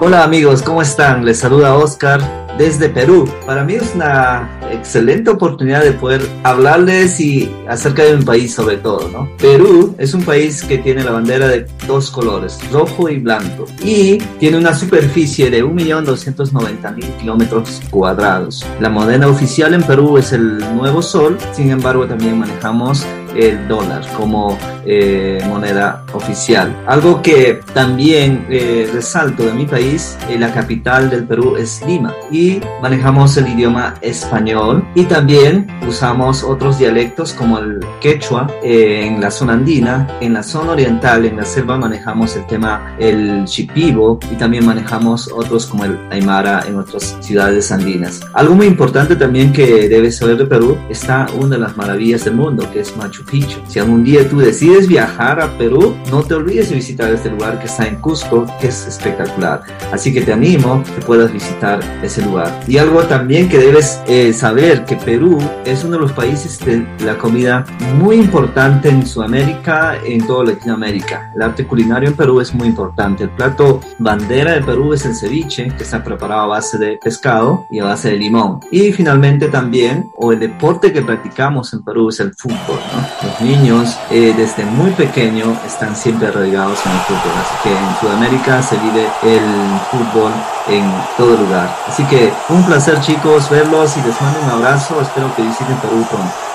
Hola 0.00 0.24
amigos, 0.24 0.62
¿cómo 0.62 0.82
están? 0.82 1.24
Les 1.24 1.38
saluda 1.38 1.74
Oscar 1.76 2.20
desde 2.62 2.88
Perú. 2.88 3.28
Para 3.44 3.64
mí 3.64 3.74
es 3.74 3.92
una 3.96 4.48
excelente 4.70 5.30
oportunidad 5.30 5.82
de 5.82 5.90
poder 5.90 6.22
hablarles 6.44 7.18
y 7.18 7.50
acerca 7.68 8.04
de 8.04 8.14
un 8.14 8.24
país 8.24 8.54
sobre 8.54 8.76
todo, 8.76 9.08
¿no? 9.08 9.28
Perú 9.38 9.96
es 9.98 10.14
un 10.14 10.22
país 10.22 10.62
que 10.62 10.78
tiene 10.78 11.02
la 11.02 11.10
bandera 11.10 11.48
de 11.48 11.66
dos 11.88 12.12
colores, 12.12 12.60
rojo 12.70 13.08
y 13.08 13.18
blanco, 13.18 13.64
y 13.84 14.18
tiene 14.38 14.58
una 14.58 14.76
superficie 14.76 15.50
de 15.50 15.64
1.290.000 15.64 17.16
kilómetros 17.16 17.80
cuadrados. 17.90 18.64
La 18.78 18.88
moneda 18.88 19.26
oficial 19.26 19.74
en 19.74 19.82
Perú 19.82 20.16
es 20.16 20.32
el 20.32 20.58
Nuevo 20.76 21.02
Sol, 21.02 21.38
sin 21.52 21.72
embargo 21.72 22.06
también 22.06 22.38
manejamos 22.38 23.04
el 23.36 23.68
dólar 23.68 24.02
como 24.16 24.58
eh, 24.84 25.40
moneda 25.48 26.04
oficial. 26.12 26.74
Algo 26.86 27.22
que 27.22 27.60
también 27.72 28.46
eh, 28.50 28.90
resalto 28.92 29.44
de 29.44 29.52
mi 29.52 29.64
país, 29.64 30.18
eh, 30.28 30.38
la 30.38 30.52
capital 30.52 31.08
del 31.08 31.24
Perú 31.24 31.56
es 31.56 31.82
Lima 31.86 32.14
y 32.30 32.60
manejamos 32.80 33.36
el 33.36 33.48
idioma 33.48 33.94
español 34.00 34.84
y 34.94 35.04
también 35.04 35.68
usamos 35.86 36.42
otros 36.42 36.78
dialectos 36.78 37.32
como 37.32 37.58
el 37.58 37.80
quechua 38.00 38.48
en 38.62 39.20
la 39.20 39.30
zona 39.30 39.54
andina, 39.54 40.08
en 40.20 40.32
la 40.32 40.42
zona 40.42 40.72
oriental, 40.72 41.24
en 41.24 41.36
la 41.36 41.44
selva 41.44 41.78
manejamos 41.78 42.36
el 42.36 42.46
tema 42.46 42.96
el 42.98 43.44
chipivo 43.44 44.18
y 44.30 44.34
también 44.36 44.66
manejamos 44.66 45.30
otros 45.32 45.66
como 45.66 45.84
el 45.84 45.98
aymara 46.10 46.64
en 46.66 46.78
otras 46.78 47.16
ciudades 47.20 47.70
andinas. 47.70 48.20
Algo 48.32 48.54
muy 48.54 48.66
importante 48.66 49.16
también 49.16 49.52
que 49.52 49.88
debes 49.88 50.16
saber 50.16 50.36
de 50.38 50.46
Perú 50.46 50.76
está 50.88 51.26
una 51.38 51.56
de 51.56 51.58
las 51.58 51.76
maravillas 51.76 52.24
del 52.24 52.34
mundo 52.34 52.68
que 52.72 52.80
es 52.80 52.96
Machu 52.96 53.21
Picchu. 53.22 53.60
Si 53.68 53.78
algún 53.78 54.04
día 54.04 54.28
tú 54.28 54.38
decides 54.38 54.86
viajar 54.86 55.40
a 55.40 55.56
Perú, 55.58 55.96
no 56.10 56.22
te 56.22 56.34
olvides 56.34 56.70
de 56.70 56.76
visitar 56.76 57.12
este 57.12 57.30
lugar 57.30 57.58
que 57.58 57.66
está 57.66 57.86
en 57.86 57.96
Cusco, 57.96 58.46
que 58.60 58.68
es 58.68 58.86
espectacular. 58.86 59.62
Así 59.92 60.12
que 60.12 60.22
te 60.22 60.32
animo 60.32 60.82
que 60.84 61.02
puedas 61.02 61.32
visitar 61.32 61.80
ese 62.02 62.22
lugar. 62.22 62.60
Y 62.66 62.78
algo 62.78 63.02
también 63.04 63.48
que 63.48 63.58
debes 63.58 64.00
eh, 64.06 64.32
saber, 64.32 64.84
que 64.84 64.96
Perú 64.96 65.38
es 65.64 65.84
uno 65.84 65.94
de 65.94 66.02
los 66.02 66.12
países 66.12 66.58
de 66.60 66.86
la 67.04 67.16
comida 67.18 67.64
muy 67.98 68.16
importante 68.16 68.88
en 68.88 69.06
Sudamérica, 69.06 69.96
en 70.04 70.26
toda 70.26 70.44
Latinoamérica. 70.44 71.32
El 71.34 71.42
arte 71.42 71.66
culinario 71.66 72.08
en 72.08 72.16
Perú 72.16 72.40
es 72.40 72.54
muy 72.54 72.68
importante. 72.68 73.24
El 73.24 73.30
plato 73.30 73.80
bandera 73.98 74.52
de 74.52 74.62
Perú 74.62 74.92
es 74.92 75.04
el 75.04 75.14
ceviche, 75.14 75.72
que 75.76 75.82
está 75.82 76.02
preparado 76.02 76.42
a 76.42 76.46
base 76.46 76.78
de 76.78 76.98
pescado 77.02 77.66
y 77.70 77.78
a 77.80 77.84
base 77.84 78.10
de 78.10 78.16
limón. 78.16 78.60
Y 78.70 78.92
finalmente 78.92 79.48
también, 79.48 80.10
o 80.16 80.32
el 80.32 80.40
deporte 80.40 80.92
que 80.92 81.02
practicamos 81.02 81.72
en 81.72 81.82
Perú 81.82 82.08
es 82.08 82.20
el 82.20 82.34
fútbol. 82.34 82.78
Los 83.22 83.40
niños 83.40 83.98
eh, 84.10 84.34
desde 84.36 84.64
muy 84.64 84.90
pequeño 84.92 85.56
están 85.66 85.94
siempre 85.94 86.28
arraigados 86.28 86.78
en 86.86 86.92
el 86.92 86.98
fútbol. 87.00 87.32
Así 87.40 87.54
que 87.62 87.76
en 87.76 88.00
Sudamérica 88.00 88.62
se 88.62 88.76
vive 88.78 89.06
el 89.22 89.80
fútbol 89.90 90.32
en 90.68 90.84
todo 91.16 91.36
lugar. 91.36 91.74
Así 91.88 92.04
que 92.04 92.32
un 92.48 92.64
placer 92.64 93.00
chicos 93.00 93.48
verlos 93.50 93.96
y 93.96 94.02
les 94.02 94.20
mando 94.20 94.40
un 94.40 94.50
abrazo. 94.50 95.00
Espero 95.00 95.34
que 95.34 95.42
visiten 95.42 95.76
Perú 95.76 96.04
pronto. 96.10 96.51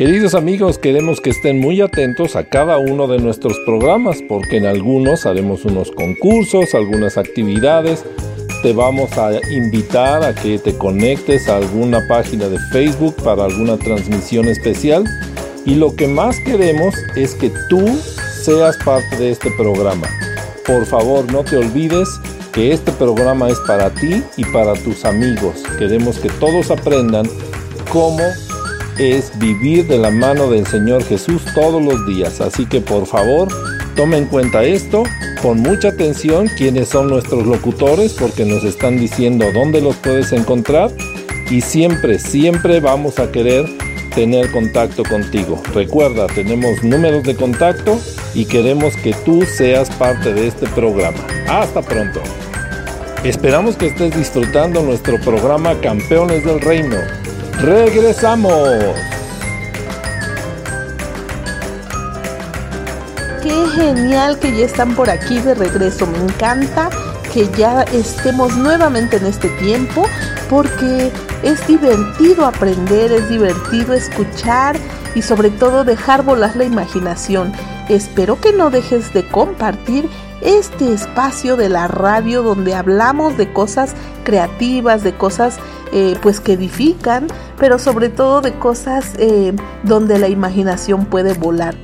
Queridos 0.00 0.34
amigos, 0.34 0.78
queremos 0.78 1.20
que 1.20 1.28
estén 1.28 1.60
muy 1.60 1.82
atentos 1.82 2.34
a 2.34 2.44
cada 2.44 2.78
uno 2.78 3.06
de 3.06 3.18
nuestros 3.18 3.58
programas 3.66 4.22
porque 4.26 4.56
en 4.56 4.64
algunos 4.64 5.26
haremos 5.26 5.66
unos 5.66 5.90
concursos, 5.90 6.74
algunas 6.74 7.18
actividades. 7.18 8.02
Te 8.62 8.72
vamos 8.72 9.12
a 9.18 9.32
invitar 9.50 10.24
a 10.24 10.34
que 10.34 10.58
te 10.58 10.74
conectes 10.78 11.50
a 11.50 11.58
alguna 11.58 12.00
página 12.08 12.48
de 12.48 12.58
Facebook 12.72 13.14
para 13.16 13.44
alguna 13.44 13.76
transmisión 13.76 14.48
especial. 14.48 15.04
Y 15.66 15.74
lo 15.74 15.94
que 15.94 16.08
más 16.08 16.34
queremos 16.46 16.94
es 17.14 17.34
que 17.34 17.52
tú 17.68 17.86
seas 18.42 18.78
parte 18.78 19.18
de 19.18 19.32
este 19.32 19.50
programa. 19.50 20.08
Por 20.66 20.86
favor, 20.86 21.30
no 21.30 21.44
te 21.44 21.58
olvides 21.58 22.08
que 22.52 22.72
este 22.72 22.90
programa 22.92 23.50
es 23.50 23.58
para 23.66 23.90
ti 23.90 24.22
y 24.38 24.46
para 24.46 24.72
tus 24.72 25.04
amigos. 25.04 25.62
Queremos 25.78 26.18
que 26.18 26.30
todos 26.30 26.70
aprendan 26.70 27.26
cómo 27.92 28.22
es 29.00 29.36
vivir 29.38 29.86
de 29.86 29.96
la 29.96 30.10
mano 30.10 30.50
del 30.50 30.66
Señor 30.66 31.02
Jesús 31.02 31.42
todos 31.54 31.82
los 31.82 32.06
días. 32.06 32.42
Así 32.42 32.66
que 32.66 32.82
por 32.82 33.06
favor, 33.06 33.48
toma 33.96 34.18
en 34.18 34.26
cuenta 34.26 34.62
esto, 34.62 35.04
con 35.40 35.60
mucha 35.60 35.88
atención 35.88 36.48
quiénes 36.58 36.88
son 36.88 37.08
nuestros 37.08 37.46
locutores 37.46 38.12
porque 38.12 38.44
nos 38.44 38.62
están 38.62 38.98
diciendo 38.98 39.46
dónde 39.54 39.80
los 39.80 39.96
puedes 39.96 40.32
encontrar 40.32 40.90
y 41.50 41.62
siempre, 41.62 42.18
siempre 42.18 42.80
vamos 42.80 43.18
a 43.18 43.32
querer 43.32 43.64
tener 44.14 44.50
contacto 44.50 45.02
contigo. 45.04 45.62
Recuerda, 45.72 46.26
tenemos 46.26 46.82
números 46.82 47.22
de 47.22 47.34
contacto 47.34 47.98
y 48.34 48.44
queremos 48.44 48.94
que 48.96 49.14
tú 49.24 49.44
seas 49.46 49.88
parte 49.90 50.34
de 50.34 50.48
este 50.48 50.66
programa. 50.68 51.26
Hasta 51.48 51.80
pronto. 51.80 52.20
Esperamos 53.24 53.76
que 53.76 53.86
estés 53.86 54.14
disfrutando 54.14 54.82
nuestro 54.82 55.18
programa 55.20 55.78
Campeones 55.80 56.44
del 56.44 56.60
Reino. 56.60 57.19
Regresamos. 57.62 58.96
Qué 63.42 63.66
genial 63.74 64.38
que 64.38 64.56
ya 64.56 64.64
están 64.64 64.94
por 64.94 65.10
aquí 65.10 65.38
de 65.40 65.54
regreso. 65.54 66.06
Me 66.06 66.18
encanta 66.18 66.88
que 67.34 67.50
ya 67.58 67.82
estemos 67.82 68.56
nuevamente 68.56 69.18
en 69.18 69.26
este 69.26 69.48
tiempo 69.58 70.06
porque 70.48 71.12
es 71.42 71.66
divertido 71.66 72.46
aprender, 72.46 73.12
es 73.12 73.28
divertido 73.28 73.92
escuchar 73.92 74.79
y 75.14 75.22
sobre 75.22 75.50
todo 75.50 75.84
dejar 75.84 76.24
volar 76.24 76.56
la 76.56 76.64
imaginación. 76.64 77.52
Espero 77.88 78.40
que 78.40 78.52
no 78.52 78.70
dejes 78.70 79.12
de 79.12 79.26
compartir 79.28 80.08
este 80.40 80.92
espacio 80.92 81.56
de 81.56 81.68
la 81.68 81.88
radio 81.88 82.42
donde 82.42 82.74
hablamos 82.74 83.36
de 83.36 83.52
cosas 83.52 83.94
creativas, 84.24 85.02
de 85.02 85.14
cosas 85.14 85.58
eh, 85.92 86.16
pues 86.22 86.40
que 86.40 86.54
edifican, 86.54 87.26
pero 87.58 87.78
sobre 87.78 88.08
todo 88.08 88.40
de 88.40 88.52
cosas 88.54 89.12
eh, 89.18 89.54
donde 89.82 90.18
la 90.18 90.28
imaginación 90.28 91.06
puede 91.06 91.34
volar. 91.34 91.74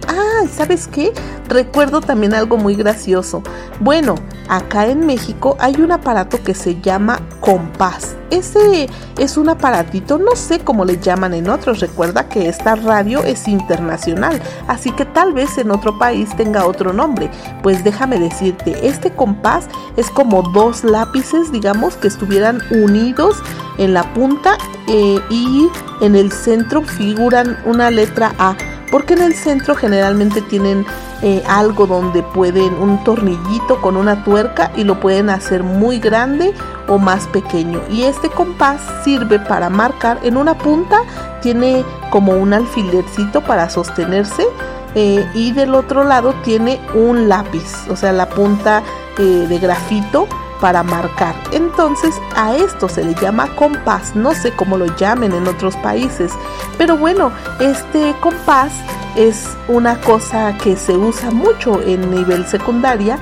¿Sabes 0.50 0.88
qué? 0.88 1.12
Recuerdo 1.48 2.00
también 2.00 2.34
algo 2.34 2.56
muy 2.56 2.74
gracioso. 2.74 3.42
Bueno, 3.80 4.14
acá 4.48 4.86
en 4.86 5.06
México 5.06 5.56
hay 5.58 5.80
un 5.80 5.92
aparato 5.92 6.42
que 6.42 6.54
se 6.54 6.80
llama 6.80 7.20
compás. 7.40 8.16
Ese 8.30 8.88
es 9.18 9.36
un 9.36 9.48
aparatito, 9.48 10.18
no 10.18 10.34
sé 10.34 10.58
cómo 10.58 10.84
le 10.84 10.98
llaman 10.98 11.34
en 11.34 11.48
otros. 11.48 11.80
Recuerda 11.80 12.28
que 12.28 12.48
esta 12.48 12.74
radio 12.74 13.22
es 13.22 13.46
internacional, 13.46 14.40
así 14.66 14.90
que 14.90 15.04
tal 15.04 15.32
vez 15.32 15.56
en 15.58 15.70
otro 15.70 15.98
país 15.98 16.28
tenga 16.36 16.66
otro 16.66 16.92
nombre. 16.92 17.30
Pues 17.62 17.84
déjame 17.84 18.18
decirte, 18.18 18.86
este 18.86 19.12
compás 19.12 19.68
es 19.96 20.10
como 20.10 20.42
dos 20.42 20.82
lápices, 20.82 21.52
digamos, 21.52 21.94
que 21.96 22.08
estuvieran 22.08 22.60
unidos 22.70 23.36
en 23.78 23.94
la 23.94 24.12
punta 24.14 24.58
eh, 24.88 25.20
y 25.30 25.68
en 26.00 26.16
el 26.16 26.32
centro 26.32 26.82
figuran 26.82 27.56
una 27.64 27.90
letra 27.90 28.34
A 28.38 28.56
porque 28.90 29.14
en 29.14 29.22
el 29.22 29.34
centro 29.34 29.74
generalmente 29.74 30.42
tienen 30.42 30.86
eh, 31.22 31.42
algo 31.48 31.86
donde 31.86 32.22
pueden 32.22 32.74
un 32.74 33.02
tornillito 33.04 33.80
con 33.80 33.96
una 33.96 34.24
tuerca 34.24 34.70
y 34.76 34.84
lo 34.84 35.00
pueden 35.00 35.30
hacer 35.30 35.62
muy 35.62 35.98
grande 35.98 36.52
o 36.88 36.98
más 36.98 37.26
pequeño 37.28 37.80
y 37.90 38.02
este 38.02 38.28
compás 38.28 38.80
sirve 39.04 39.38
para 39.38 39.70
marcar 39.70 40.18
en 40.22 40.36
una 40.36 40.56
punta 40.56 40.98
tiene 41.42 41.84
como 42.10 42.32
un 42.32 42.52
alfilercito 42.52 43.40
para 43.42 43.70
sostenerse 43.70 44.46
eh, 44.94 45.28
y 45.34 45.52
del 45.52 45.74
otro 45.74 46.04
lado 46.04 46.34
tiene 46.44 46.80
un 46.94 47.28
lápiz 47.28 47.88
o 47.88 47.96
sea 47.96 48.12
la 48.12 48.28
punta 48.28 48.82
eh, 49.18 49.46
de 49.48 49.58
grafito 49.58 50.28
para 50.60 50.82
marcar. 50.82 51.34
Entonces 51.52 52.14
a 52.34 52.54
esto 52.56 52.88
se 52.88 53.04
le 53.04 53.14
llama 53.14 53.54
compás, 53.56 54.14
no 54.14 54.34
sé 54.34 54.52
cómo 54.52 54.76
lo 54.76 54.86
llamen 54.96 55.32
en 55.32 55.46
otros 55.46 55.76
países, 55.76 56.32
pero 56.78 56.96
bueno, 56.96 57.32
este 57.60 58.14
compás 58.20 58.72
es 59.16 59.48
una 59.68 60.00
cosa 60.00 60.56
que 60.58 60.76
se 60.76 60.96
usa 60.96 61.30
mucho 61.30 61.82
en 61.82 62.10
nivel 62.10 62.46
secundaria 62.46 63.18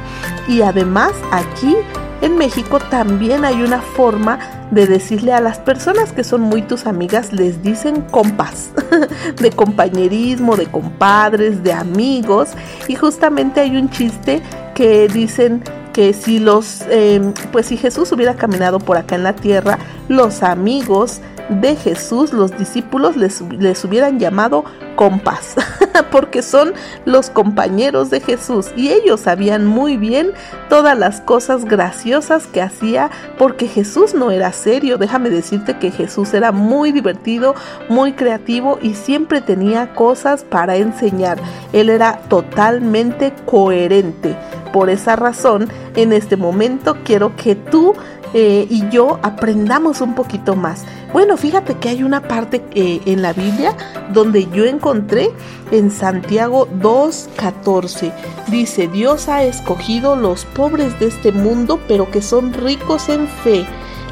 y 0.49 0.63
además 0.63 1.13
aquí 1.31 1.77
en 2.21 2.39
México 2.39 2.79
también 2.79 3.45
hay 3.45 3.63
una 3.63 3.81
forma 3.83 4.39
de 4.71 4.87
decirle 4.87 5.33
a 5.33 5.41
las 5.41 5.59
personas 5.59 6.13
que 6.13 6.25
son 6.25 6.41
muy 6.41 6.63
tus 6.63 6.87
amigas, 6.87 7.33
les 7.33 7.63
dicen 7.63 8.01
compas, 8.01 8.71
de 9.41 9.51
compañerismo, 9.51 10.57
de 10.57 10.67
compadres, 10.67 11.63
de 11.63 11.73
amigos. 11.73 12.51
Y 12.89 12.95
justamente 12.95 13.61
hay 13.61 13.77
un 13.77 13.91
chiste 13.91 14.43
que 14.75 15.07
dicen 15.09 15.63
que 15.95 16.13
si 16.13 16.41
los, 16.41 16.83
eh, 16.91 17.33
pues 17.53 17.67
si 17.67 17.79
Jesús 17.79 18.13
hubiera 18.13 18.35
caminado 18.35 18.79
por 18.79 18.99
acá 18.99 19.15
en 19.15 19.23
la 19.23 19.35
tierra, 19.35 19.79
los 20.09 20.43
amigos 20.43 21.21
de 21.49 21.77
Jesús, 21.77 22.33
los 22.33 22.57
discípulos 22.57 23.17
les, 23.17 23.41
les 23.41 23.85
hubieran 23.85 24.19
llamado 24.19 24.65
compas, 24.97 25.55
porque 26.11 26.43
son 26.43 26.73
los 27.05 27.31
compañeros 27.31 28.11
de 28.11 28.21
Jesús 28.21 28.71
y 28.77 28.91
ellos 28.91 29.21
sabían 29.21 29.67
muy 29.67 29.97
bien 29.97 30.33
todas 30.69 30.99
las 30.99 31.21
cosas 31.21 31.65
graciosas 31.65 32.47
que 32.47 32.63
hacía, 32.63 33.11
porque 33.39 33.69
Jesús 33.69 34.15
no 34.15 34.31
era 34.31 34.53
serio, 34.53 34.99
déjame 34.99 35.31
decirte 35.31 35.79
que 35.79 35.91
Jesús 35.91 36.33
era 36.35 36.53
muy 36.53 36.93
divertido, 36.93 37.55
muy 37.89 38.13
creativo 38.13 38.79
y 38.81 38.95
siempre 38.95 39.41
tenía 39.41 39.95
cosas 39.95 40.45
para 40.45 40.77
enseñar. 40.77 41.39
Él 41.73 41.91
era 41.91 42.21
totalmente 42.29 43.33
coherente. 43.45 44.37
Por 44.73 44.91
esa 44.91 45.17
razón, 45.17 45.69
en 45.95 46.13
este 46.13 46.37
momento 46.37 46.97
quiero 47.05 47.37
que 47.37 47.55
tú 47.55 47.95
eh, 48.33 48.67
y 48.69 48.89
yo 48.89 49.21
aprendamos 49.23 50.01
un 50.01 50.15
poquito 50.15 50.57
más. 50.57 50.85
Bueno, 51.15 51.37
fíjate 51.37 51.77
que 51.77 51.91
hay 51.91 52.03
una 52.03 52.23
parte 52.23 52.61
eh, 52.73 53.01
en 53.07 53.23
la 53.23 53.33
Biblia 53.33 53.77
donde 54.13 54.49
yo 54.51 54.65
encontré 54.65 55.31
en 55.71 55.93
Santiago 55.93 56.67
2.14. 56.81 58.13
Dice, 58.49 58.89
Dios 58.89 59.29
ha 59.29 59.45
escogido 59.45 60.17
los 60.17 60.45
pobres 60.45 60.99
de 60.99 61.07
este 61.07 61.31
mundo, 61.31 61.79
pero 61.87 62.11
que 62.11 62.21
son 62.21 62.53
ricos 62.53 63.09
en 63.09 63.29
fe. 63.29 63.65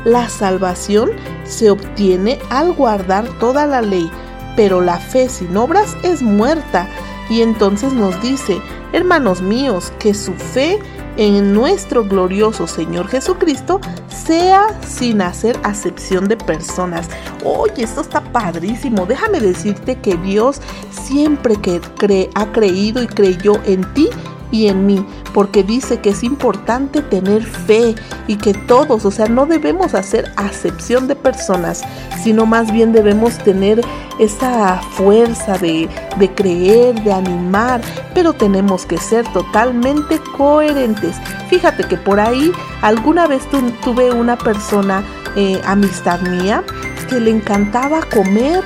La 0.05 0.29
salvación 0.29 1.11
se 1.43 1.73
obtiene 1.73 2.39
al 2.51 2.73
guardar 2.73 3.29
toda 3.41 3.67
la 3.67 3.83
ley, 3.83 4.09
pero 4.55 4.81
la 4.81 4.99
fe 4.99 5.29
sin 5.29 5.57
obras 5.57 5.97
es 6.05 6.23
muerta. 6.23 6.89
Y 7.29 7.43
entonces 7.43 7.93
nos 7.93 8.23
dice, 8.23 8.61
hermanos 8.93 9.43
míos, 9.43 9.93
que 9.99 10.15
su 10.15 10.35
fe 10.35 10.79
en 11.17 11.53
nuestro 11.53 12.05
glorioso 12.05 12.67
Señor 12.67 13.09
Jesucristo 13.09 13.81
sea 14.09 14.69
sin 14.87 15.21
hacer 15.21 15.59
acepción 15.63 16.29
de 16.29 16.37
personas. 16.37 17.09
Oye, 17.45 17.85
esto 17.85 18.01
está 18.01 18.21
padrísimo. 18.21 19.07
Déjame 19.07 19.41
decirte 19.41 19.97
que 19.97 20.17
Dios 20.17 20.61
siempre 20.91 21.57
que 21.57 21.81
cree, 21.99 22.31
ha 22.35 22.53
creído 22.53 23.03
y 23.03 23.07
creyó 23.07 23.55
en 23.65 23.83
ti 23.95 24.09
y 24.53 24.69
en 24.69 24.87
mí, 24.87 25.05
porque 25.35 25.65
dice 25.65 26.01
que 26.01 26.11
es 26.11 26.23
importante 26.23 27.03
tener 27.03 27.43
fe 27.43 27.97
y 28.29 28.37
que 28.37 28.55
todos, 28.55 29.05
o 29.05 29.11
sea, 29.11 29.27
no 29.27 29.47
debemos 29.47 29.95
hacer 29.95 30.31
acepción 30.37 31.09
de 31.09 31.17
personas, 31.17 31.83
sino 32.23 32.47
más 32.47 32.71
bien 32.71 32.93
debemos 32.93 33.39
tener 33.39 33.81
esa 34.21 34.81
fuerza 34.93 35.59
de, 35.59 35.89
de 36.19 36.31
creer, 36.35 37.03
de 37.03 37.13
animar, 37.13 37.81
pero 38.15 38.35
tenemos 38.35 38.87
que 38.87 38.99
ser 38.99 39.27
totalmente 39.33 40.21
coherentes. 40.37 41.17
Fíjate 41.49 41.85
que 41.85 41.97
por 41.97 42.21
ahí 42.21 42.53
alguna 42.83 43.27
vez 43.27 43.49
tu, 43.51 43.59
tuve 43.83 44.13
una 44.13 44.37
persona, 44.37 45.03
eh, 45.35 45.61
amistad 45.65 46.21
mía, 46.21 46.63
que 47.09 47.19
le 47.19 47.31
encantaba 47.31 48.03
comer 48.03 48.63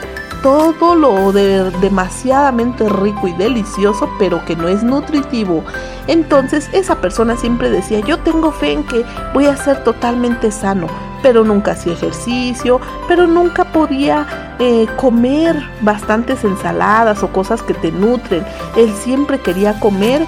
todo 0.47 0.95
lo 0.95 1.33
de 1.33 1.73
demasiadamente 1.81 2.89
rico 2.89 3.27
y 3.27 3.33
delicioso, 3.33 4.09
pero 4.17 4.45
que 4.45 4.55
no 4.55 4.69
es 4.69 4.85
nutritivo. 4.85 5.65
Entonces 6.07 6.71
esa 6.73 7.01
persona 7.01 7.37
siempre 7.37 7.69
decía, 7.69 7.99
yo 7.99 8.21
tengo 8.21 8.53
fe 8.53 8.75
en 8.75 8.85
que 8.85 9.05
voy 9.35 9.47
a 9.47 9.57
ser 9.57 9.83
totalmente 9.83 10.53
sano, 10.53 10.87
pero 11.21 11.43
nunca 11.43 11.73
hacía 11.73 11.95
ejercicio, 11.95 12.81
pero 13.09 13.27
nunca 13.27 13.73
podía 13.73 14.55
eh, 14.61 14.87
comer 14.95 15.61
bastantes 15.81 16.45
ensaladas 16.45 17.25
o 17.25 17.33
cosas 17.33 17.61
que 17.61 17.75
te 17.75 17.91
nutren. 17.91 18.45
Él 18.77 18.93
siempre 19.03 19.41
quería 19.41 19.81
comer 19.81 20.25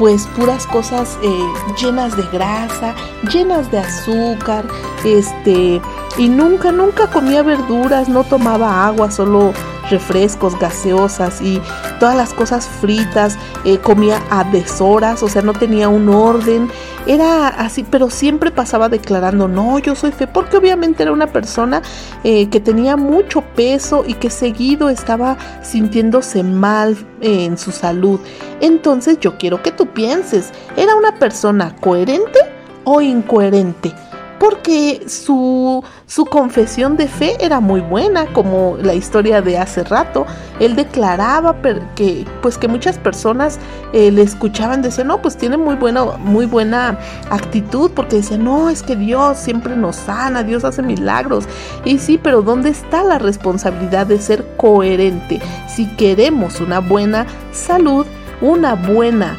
pues 0.00 0.26
puras 0.28 0.66
cosas 0.66 1.18
eh, 1.22 1.52
llenas 1.78 2.16
de 2.16 2.22
grasa, 2.32 2.94
llenas 3.30 3.70
de 3.70 3.80
azúcar, 3.80 4.64
este, 5.04 5.78
y 6.16 6.26
nunca, 6.26 6.72
nunca 6.72 7.06
comía 7.08 7.42
verduras, 7.42 8.08
no 8.08 8.24
tomaba 8.24 8.86
agua, 8.86 9.10
solo 9.10 9.52
refrescos, 9.90 10.58
gaseosas 10.58 11.40
y 11.42 11.60
todas 11.98 12.16
las 12.16 12.32
cosas 12.32 12.68
fritas, 12.68 13.36
eh, 13.64 13.78
comía 13.78 14.22
a 14.30 14.44
deshoras, 14.44 15.22
o 15.22 15.28
sea, 15.28 15.42
no 15.42 15.52
tenía 15.52 15.88
un 15.88 16.08
orden, 16.08 16.70
era 17.06 17.48
así, 17.48 17.84
pero 17.88 18.10
siempre 18.10 18.50
pasaba 18.50 18.88
declarando, 18.88 19.48
no, 19.48 19.78
yo 19.78 19.94
soy 19.94 20.12
fe, 20.12 20.26
porque 20.26 20.56
obviamente 20.56 21.02
era 21.02 21.12
una 21.12 21.26
persona 21.26 21.82
eh, 22.24 22.48
que 22.48 22.60
tenía 22.60 22.96
mucho 22.96 23.42
peso 23.42 24.04
y 24.06 24.14
que 24.14 24.30
seguido 24.30 24.88
estaba 24.88 25.36
sintiéndose 25.62 26.42
mal 26.42 26.96
eh, 27.20 27.44
en 27.44 27.58
su 27.58 27.72
salud. 27.72 28.20
Entonces 28.60 29.18
yo 29.20 29.38
quiero 29.38 29.62
que 29.62 29.72
tú 29.72 29.86
pienses, 29.86 30.52
¿era 30.76 30.94
una 30.94 31.18
persona 31.18 31.74
coherente 31.80 32.38
o 32.84 33.00
incoherente? 33.00 33.92
Porque 34.40 35.02
su, 35.06 35.84
su 36.06 36.24
confesión 36.24 36.96
de 36.96 37.08
fe 37.08 37.36
era 37.40 37.60
muy 37.60 37.82
buena, 37.82 38.24
como 38.32 38.78
la 38.80 38.94
historia 38.94 39.42
de 39.42 39.58
hace 39.58 39.84
rato. 39.84 40.24
Él 40.58 40.76
declaraba 40.76 41.56
que, 41.94 42.24
pues 42.40 42.56
que 42.56 42.66
muchas 42.66 42.96
personas 42.96 43.58
eh, 43.92 44.10
le 44.10 44.22
escuchaban, 44.22 44.80
decían, 44.80 45.08
no, 45.08 45.20
pues 45.20 45.36
tiene 45.36 45.58
muy 45.58 45.74
buena, 45.74 46.04
muy 46.16 46.46
buena 46.46 46.98
actitud, 47.28 47.90
porque 47.90 48.16
decían, 48.16 48.42
no, 48.42 48.70
es 48.70 48.82
que 48.82 48.96
Dios 48.96 49.36
siempre 49.36 49.76
nos 49.76 49.96
sana, 49.96 50.42
Dios 50.42 50.64
hace 50.64 50.82
milagros. 50.82 51.44
Y 51.84 51.98
sí, 51.98 52.18
pero 52.20 52.40
¿dónde 52.40 52.70
está 52.70 53.04
la 53.04 53.18
responsabilidad 53.18 54.06
de 54.06 54.18
ser 54.18 54.56
coherente? 54.56 55.38
Si 55.68 55.86
queremos 55.96 56.62
una 56.62 56.78
buena 56.78 57.26
salud, 57.52 58.06
una 58.40 58.74
buena 58.74 59.36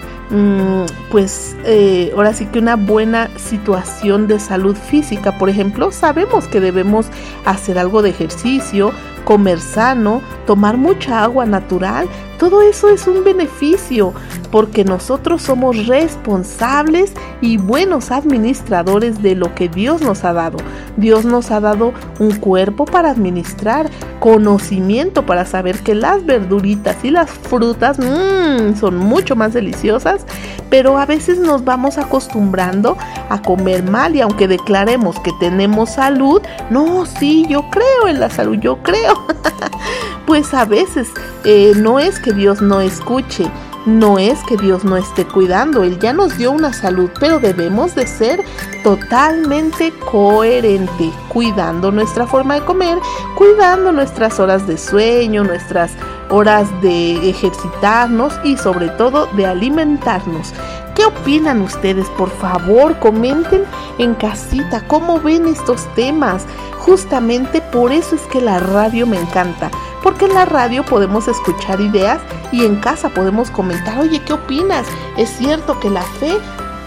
pues 1.09 1.57
eh, 1.65 2.11
ahora 2.15 2.33
sí 2.33 2.45
que 2.45 2.59
una 2.59 2.77
buena 2.77 3.29
situación 3.37 4.27
de 4.27 4.39
salud 4.39 4.75
física, 4.75 5.37
por 5.37 5.49
ejemplo, 5.49 5.91
sabemos 5.91 6.47
que 6.47 6.61
debemos 6.61 7.07
hacer 7.43 7.77
algo 7.77 8.01
de 8.01 8.11
ejercicio, 8.11 8.93
comer 9.23 9.59
sano, 9.59 10.21
tomar 10.45 10.77
mucha 10.77 11.23
agua 11.23 11.45
natural, 11.45 12.07
todo 12.41 12.63
eso 12.63 12.89
es 12.89 13.05
un 13.05 13.23
beneficio 13.23 14.13
porque 14.51 14.83
nosotros 14.83 15.43
somos 15.43 15.85
responsables 15.85 17.13
y 17.39 17.57
buenos 17.57 18.09
administradores 18.09 19.21
de 19.21 19.35
lo 19.35 19.53
que 19.53 19.69
Dios 19.69 20.01
nos 20.01 20.23
ha 20.23 20.33
dado. 20.33 20.57
Dios 20.97 21.23
nos 21.23 21.51
ha 21.51 21.59
dado 21.59 21.93
un 22.17 22.31
cuerpo 22.31 22.85
para 22.85 23.11
administrar, 23.11 23.91
conocimiento 24.19 25.25
para 25.25 25.45
saber 25.45 25.79
que 25.79 25.93
las 25.93 26.25
verduritas 26.25 26.97
y 27.03 27.11
las 27.11 27.29
frutas 27.29 27.99
mmm, 27.99 28.75
son 28.75 28.97
mucho 28.97 29.35
más 29.35 29.53
deliciosas, 29.53 30.25
pero 30.71 30.97
a 30.97 31.05
veces 31.05 31.37
nos 31.37 31.65
vamos 31.65 31.99
acostumbrando 31.99 32.97
a 33.29 33.41
comer 33.41 33.83
mal 33.83 34.15
y 34.15 34.21
aunque 34.21 34.47
declaremos 34.47 35.19
que 35.19 35.31
tenemos 35.39 35.91
salud, 35.91 36.41
no, 36.71 37.05
sí, 37.05 37.45
yo 37.47 37.69
creo 37.69 38.07
en 38.07 38.21
la 38.21 38.29
salud, 38.29 38.57
yo 38.57 38.81
creo. 38.81 39.27
pues 40.25 40.53
a 40.53 40.63
veces 40.63 41.09
eh, 41.43 41.73
no 41.75 41.99
es 41.99 42.19
que 42.19 42.31
Dios 42.31 42.61
no 42.61 42.79
escuche, 42.79 43.51
no 43.85 44.17
es 44.17 44.39
que 44.43 44.55
Dios 44.55 44.85
no 44.85 44.95
esté 44.95 45.25
cuidando, 45.25 45.83
Él 45.83 45.99
ya 45.99 46.13
nos 46.13 46.37
dio 46.37 46.51
una 46.51 46.71
salud, 46.71 47.09
pero 47.19 47.39
debemos 47.39 47.93
de 47.93 48.07
ser 48.07 48.39
totalmente 48.81 49.91
coherente, 50.09 51.11
cuidando 51.27 51.91
nuestra 51.91 52.27
forma 52.27 52.55
de 52.55 52.65
comer, 52.65 52.97
cuidando 53.35 53.91
nuestras 53.91 54.39
horas 54.39 54.65
de 54.67 54.77
sueño, 54.77 55.43
nuestras 55.43 55.91
horas 56.31 56.67
de 56.81 57.29
ejercitarnos 57.29 58.33
y 58.43 58.57
sobre 58.57 58.89
todo 58.89 59.27
de 59.33 59.45
alimentarnos. 59.45 60.53
¿Qué 60.95 61.05
opinan 61.05 61.61
ustedes? 61.61 62.07
Por 62.17 62.29
favor, 62.29 62.97
comenten 62.99 63.63
en 63.97 64.15
casita 64.15 64.85
cómo 64.87 65.19
ven 65.19 65.47
estos 65.47 65.85
temas. 65.93 66.45
Justamente 66.79 67.61
por 67.61 67.91
eso 67.91 68.15
es 68.15 68.21
que 68.23 68.41
la 68.41 68.59
radio 68.59 69.05
me 69.05 69.19
encanta, 69.19 69.69
porque 70.01 70.25
en 70.25 70.33
la 70.33 70.45
radio 70.45 70.83
podemos 70.83 71.27
escuchar 71.27 71.79
ideas 71.79 72.19
y 72.51 72.65
en 72.65 72.77
casa 72.77 73.09
podemos 73.09 73.51
comentar, 73.51 73.99
oye, 73.99 74.19
¿qué 74.23 74.33
opinas? 74.33 74.87
Es 75.17 75.29
cierto 75.29 75.79
que 75.79 75.89
la 75.89 76.01
fe 76.01 76.37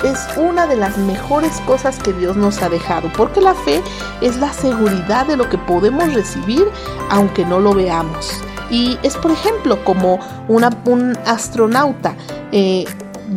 es 0.03 0.19
una 0.37 0.67
de 0.67 0.77
las 0.77 0.99
mejores 0.99 1.61
cosas 1.67 1.99
que 1.99 2.13
Dios 2.13 2.37
nos 2.37 2.61
ha 2.63 2.69
dejado, 2.69 3.11
porque 3.17 3.41
la 3.41 3.55
fe 3.55 3.83
es 4.21 4.37
la 4.37 4.53
seguridad 4.53 5.27
de 5.27 5.37
lo 5.37 5.49
que 5.49 5.59
podemos 5.59 6.13
recibir 6.13 6.69
aunque 7.11 7.45
no 7.45 7.61
lo 7.61 7.73
veamos. 7.73 8.43
Y 8.75 8.99
es, 9.05 9.17
por 9.17 9.31
ejemplo, 9.31 9.85
como 9.85 10.19
una, 10.49 10.69
un 10.87 11.17
astronauta. 11.27 12.17
Eh, 12.51 12.85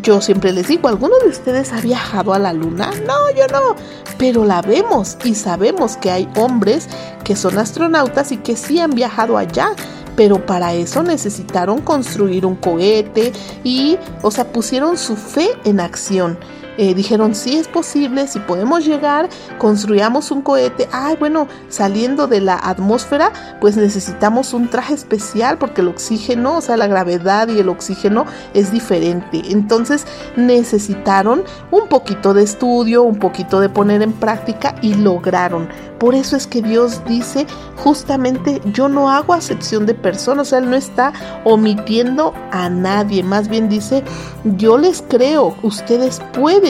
yo 0.01 0.19
siempre 0.19 0.51
les 0.51 0.67
digo, 0.67 0.87
¿alguno 0.87 1.13
de 1.19 1.29
ustedes 1.29 1.73
ha 1.73 1.79
viajado 1.79 2.33
a 2.33 2.39
la 2.39 2.53
luna? 2.53 2.89
No, 3.05 3.29
yo 3.37 3.45
no. 3.51 3.75
Pero 4.17 4.45
la 4.45 4.63
vemos 4.63 5.15
y 5.23 5.35
sabemos 5.35 5.95
que 5.95 6.09
hay 6.09 6.27
hombres 6.37 6.89
que 7.23 7.35
son 7.35 7.59
astronautas 7.59 8.31
y 8.31 8.37
que 8.37 8.55
sí 8.55 8.79
han 8.79 8.95
viajado 8.95 9.37
allá. 9.37 9.73
Pero 10.15 10.43
para 10.43 10.73
eso 10.73 11.03
necesitaron 11.03 11.81
construir 11.81 12.43
un 12.43 12.55
cohete 12.55 13.31
y, 13.63 13.95
o 14.23 14.31
sea, 14.31 14.51
pusieron 14.51 14.97
su 14.97 15.15
fe 15.15 15.49
en 15.65 15.79
acción. 15.79 16.39
Eh, 16.77 16.93
dijeron, 16.93 17.35
sí 17.35 17.57
es 17.57 17.67
posible, 17.67 18.27
si 18.27 18.39
podemos 18.39 18.85
llegar, 18.85 19.29
construyamos 19.57 20.31
un 20.31 20.41
cohete. 20.41 20.87
Ay, 20.91 21.15
bueno, 21.17 21.47
saliendo 21.69 22.27
de 22.27 22.41
la 22.41 22.55
atmósfera, 22.55 23.31
pues 23.59 23.77
necesitamos 23.77 24.53
un 24.53 24.69
traje 24.69 24.93
especial 24.93 25.57
porque 25.57 25.81
el 25.81 25.87
oxígeno, 25.87 26.57
o 26.57 26.61
sea, 26.61 26.77
la 26.77 26.87
gravedad 26.87 27.47
y 27.47 27.59
el 27.59 27.69
oxígeno 27.69 28.25
es 28.53 28.71
diferente. 28.71 29.41
Entonces 29.49 30.05
necesitaron 30.35 31.43
un 31.71 31.87
poquito 31.87 32.33
de 32.33 32.43
estudio, 32.43 33.03
un 33.03 33.19
poquito 33.19 33.59
de 33.59 33.69
poner 33.69 34.01
en 34.01 34.13
práctica 34.13 34.75
y 34.81 34.93
lograron. 34.93 35.67
Por 35.99 36.13
eso 36.13 36.35
es 36.35 36.45
que 36.45 36.61
Dios 36.61 37.01
dice, 37.07 37.47
justamente 37.75 38.61
yo 38.71 38.87
no 38.87 39.09
hago 39.09 39.33
acepción 39.33 39.85
de 39.87 39.95
personas, 39.95 40.47
o 40.47 40.49
sea, 40.49 40.59
Él 40.59 40.69
no 40.69 40.75
está 40.75 41.11
omitiendo 41.43 42.33
a 42.51 42.69
nadie, 42.69 43.23
más 43.23 43.47
bien 43.47 43.67
dice, 43.67 44.03
yo 44.43 44.77
les 44.77 45.01
creo, 45.01 45.55
ustedes 45.63 46.21
pueden. 46.33 46.66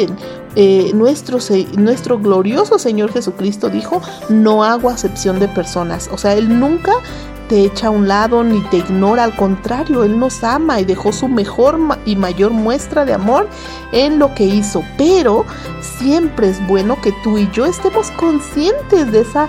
Eh, 0.56 0.92
nuestro, 0.94 1.38
nuestro 1.78 2.20
glorioso 2.20 2.80
Señor 2.80 3.12
Jesucristo 3.12 3.70
dijo, 3.70 4.02
no 4.30 4.64
hago 4.64 4.90
acepción 4.90 5.40
de 5.40 5.48
personas, 5.48 6.10
o 6.12 6.18
sea, 6.18 6.34
Él 6.34 6.60
nunca 6.60 6.94
te 7.48 7.64
echa 7.64 7.88
a 7.88 7.90
un 7.92 8.08
lado 8.08 8.44
ni 8.44 8.62
te 8.64 8.78
ignora, 8.78 9.24
al 9.24 9.36
contrario, 9.36 10.04
Él 10.04 10.20
nos 10.20 10.44
ama 10.44 10.80
y 10.82 10.86
dejó 10.86 11.14
su 11.14 11.28
mejor 11.28 11.80
y 12.06 12.16
mayor 12.16 12.52
muestra 12.52 13.06
de 13.06 13.14
amor 13.14 13.48
en 13.92 14.20
lo 14.20 14.34
que 14.36 14.44
hizo. 14.44 14.84
Pero 14.98 15.46
siempre 15.80 16.50
es 16.50 16.68
bueno 16.68 17.00
que 17.02 17.14
tú 17.24 17.38
y 17.38 17.50
yo 17.52 17.66
estemos 17.66 18.12
conscientes 18.12 19.12
de 19.12 19.22
esa 19.22 19.48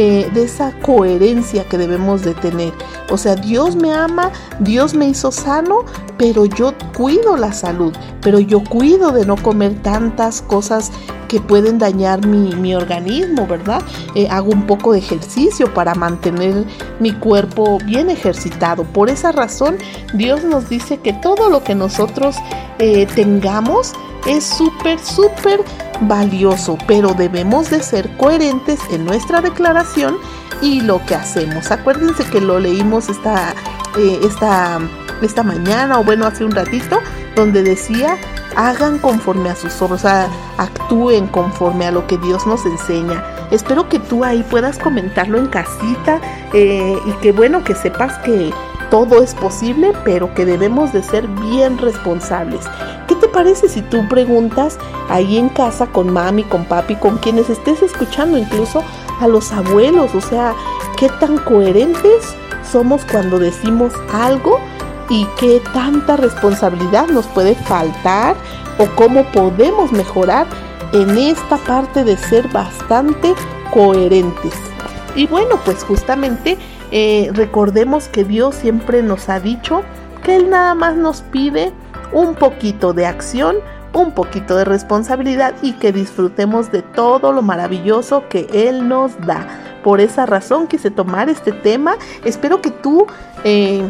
eh, 0.00 0.30
de 0.32 0.44
esa 0.44 0.70
coherencia 0.78 1.64
que 1.64 1.76
debemos 1.76 2.22
de 2.22 2.32
tener. 2.32 2.72
O 3.10 3.18
sea, 3.18 3.34
Dios 3.34 3.74
me 3.74 3.92
ama, 3.92 4.30
Dios 4.60 4.94
me 4.94 5.08
hizo 5.08 5.32
sano, 5.32 5.80
pero 6.16 6.46
yo 6.46 6.72
cuido 6.96 7.36
la 7.36 7.52
salud, 7.52 7.92
pero 8.20 8.38
yo 8.38 8.62
cuido 8.62 9.10
de 9.10 9.26
no 9.26 9.34
comer 9.34 9.74
tantas 9.82 10.40
cosas 10.40 10.92
que 11.26 11.40
pueden 11.40 11.80
dañar 11.80 12.24
mi, 12.24 12.76
organismo, 12.76 13.48
¿verdad? 13.48 13.82
Eh, 14.14 14.28
hago 14.30 14.52
un 14.52 14.68
poco 14.68 14.92
de 14.92 15.00
ejercicio 15.00 15.74
para 15.74 15.96
mantener 15.96 16.64
mi 17.00 17.10
cuerpo 17.10 17.78
bien 17.84 18.08
ejercitado. 18.08 18.84
Por 18.84 19.10
esa 19.10 19.32
razón, 19.32 19.78
Dios 20.14 20.44
nos 20.44 20.68
dice 20.68 20.98
que 20.98 21.12
todo 21.12 21.50
lo 21.50 21.64
que 21.64 21.74
nosotros 21.74 22.36
eh, 22.78 23.08
tengamos 23.16 23.94
es 24.28 24.44
súper, 24.44 25.00
súper 25.00 25.64
valioso, 26.02 26.78
pero 26.86 27.14
debemos 27.14 27.70
de 27.70 27.82
ser 27.82 28.16
coherentes 28.16 28.80
en 28.90 29.04
nuestra 29.04 29.40
declaración 29.40 30.16
y 30.62 30.80
lo 30.80 31.04
que 31.06 31.14
hacemos. 31.14 31.70
Acuérdense 31.70 32.24
que 32.24 32.40
lo 32.40 32.58
leímos 32.58 33.08
esta, 33.08 33.54
eh, 33.98 34.20
esta, 34.22 34.78
esta 35.22 35.42
mañana 35.42 35.98
o 35.98 36.04
bueno, 36.04 36.26
hace 36.26 36.44
un 36.44 36.52
ratito, 36.52 36.98
donde 37.34 37.62
decía, 37.62 38.16
hagan 38.56 38.98
conforme 38.98 39.50
a 39.50 39.56
sus 39.56 39.80
obras, 39.82 40.04
o 40.04 40.08
sea, 40.08 40.28
actúen 40.56 41.28
conforme 41.28 41.86
a 41.86 41.90
lo 41.90 42.06
que 42.06 42.18
Dios 42.18 42.46
nos 42.46 42.64
enseña. 42.66 43.24
Espero 43.50 43.88
que 43.88 43.98
tú 43.98 44.24
ahí 44.24 44.44
puedas 44.50 44.78
comentarlo 44.78 45.38
en 45.38 45.46
casita 45.46 46.20
eh, 46.52 46.98
y 47.06 47.12
que 47.22 47.32
bueno, 47.32 47.64
que 47.64 47.74
sepas 47.74 48.18
que 48.18 48.52
todo 48.90 49.22
es 49.22 49.34
posible, 49.34 49.92
pero 50.04 50.34
que 50.34 50.44
debemos 50.44 50.92
de 50.92 51.02
ser 51.02 51.26
bien 51.26 51.78
responsables. 51.78 52.60
¿Qué 53.06 53.14
te 53.14 53.28
parece 53.28 53.68
si 53.68 53.82
tú 53.82 54.06
preguntas 54.08 54.78
ahí 55.08 55.36
en 55.36 55.48
casa 55.48 55.86
con 55.86 56.12
mami, 56.12 56.44
con 56.44 56.64
papi, 56.64 56.96
con 56.96 57.18
quienes 57.18 57.50
estés 57.50 57.82
escuchando, 57.82 58.38
incluso 58.38 58.82
a 59.20 59.28
los 59.28 59.52
abuelos? 59.52 60.14
O 60.14 60.20
sea, 60.20 60.54
¿qué 60.96 61.08
tan 61.20 61.38
coherentes 61.38 62.34
somos 62.70 63.04
cuando 63.10 63.38
decimos 63.38 63.92
algo 64.12 64.58
y 65.08 65.26
qué 65.38 65.62
tanta 65.72 66.16
responsabilidad 66.16 67.08
nos 67.08 67.26
puede 67.26 67.54
faltar 67.54 68.36
o 68.78 68.86
cómo 68.94 69.24
podemos 69.32 69.92
mejorar 69.92 70.46
en 70.92 71.16
esta 71.16 71.56
parte 71.58 72.04
de 72.04 72.16
ser 72.16 72.48
bastante 72.48 73.34
coherentes? 73.72 74.54
Y 75.14 75.26
bueno, 75.26 75.58
pues 75.64 75.82
justamente 75.82 76.58
eh, 76.90 77.30
recordemos 77.34 78.08
que 78.08 78.24
Dios 78.24 78.54
siempre 78.54 79.02
nos 79.02 79.28
ha 79.28 79.40
dicho 79.40 79.82
que 80.22 80.36
Él 80.36 80.50
nada 80.50 80.74
más 80.74 80.96
nos 80.96 81.22
pide 81.22 81.72
un 82.12 82.34
poquito 82.34 82.92
de 82.92 83.06
acción, 83.06 83.56
un 83.92 84.12
poquito 84.12 84.56
de 84.56 84.64
responsabilidad 84.64 85.54
y 85.62 85.72
que 85.74 85.92
disfrutemos 85.92 86.72
de 86.72 86.82
todo 86.82 87.32
lo 87.32 87.42
maravilloso 87.42 88.24
que 88.28 88.46
Él 88.52 88.88
nos 88.88 89.18
da. 89.26 89.46
Por 89.82 90.00
esa 90.00 90.26
razón 90.26 90.66
quise 90.66 90.90
tomar 90.90 91.28
este 91.28 91.52
tema. 91.52 91.96
Espero 92.24 92.60
que 92.60 92.70
tú... 92.70 93.06
Eh, 93.44 93.88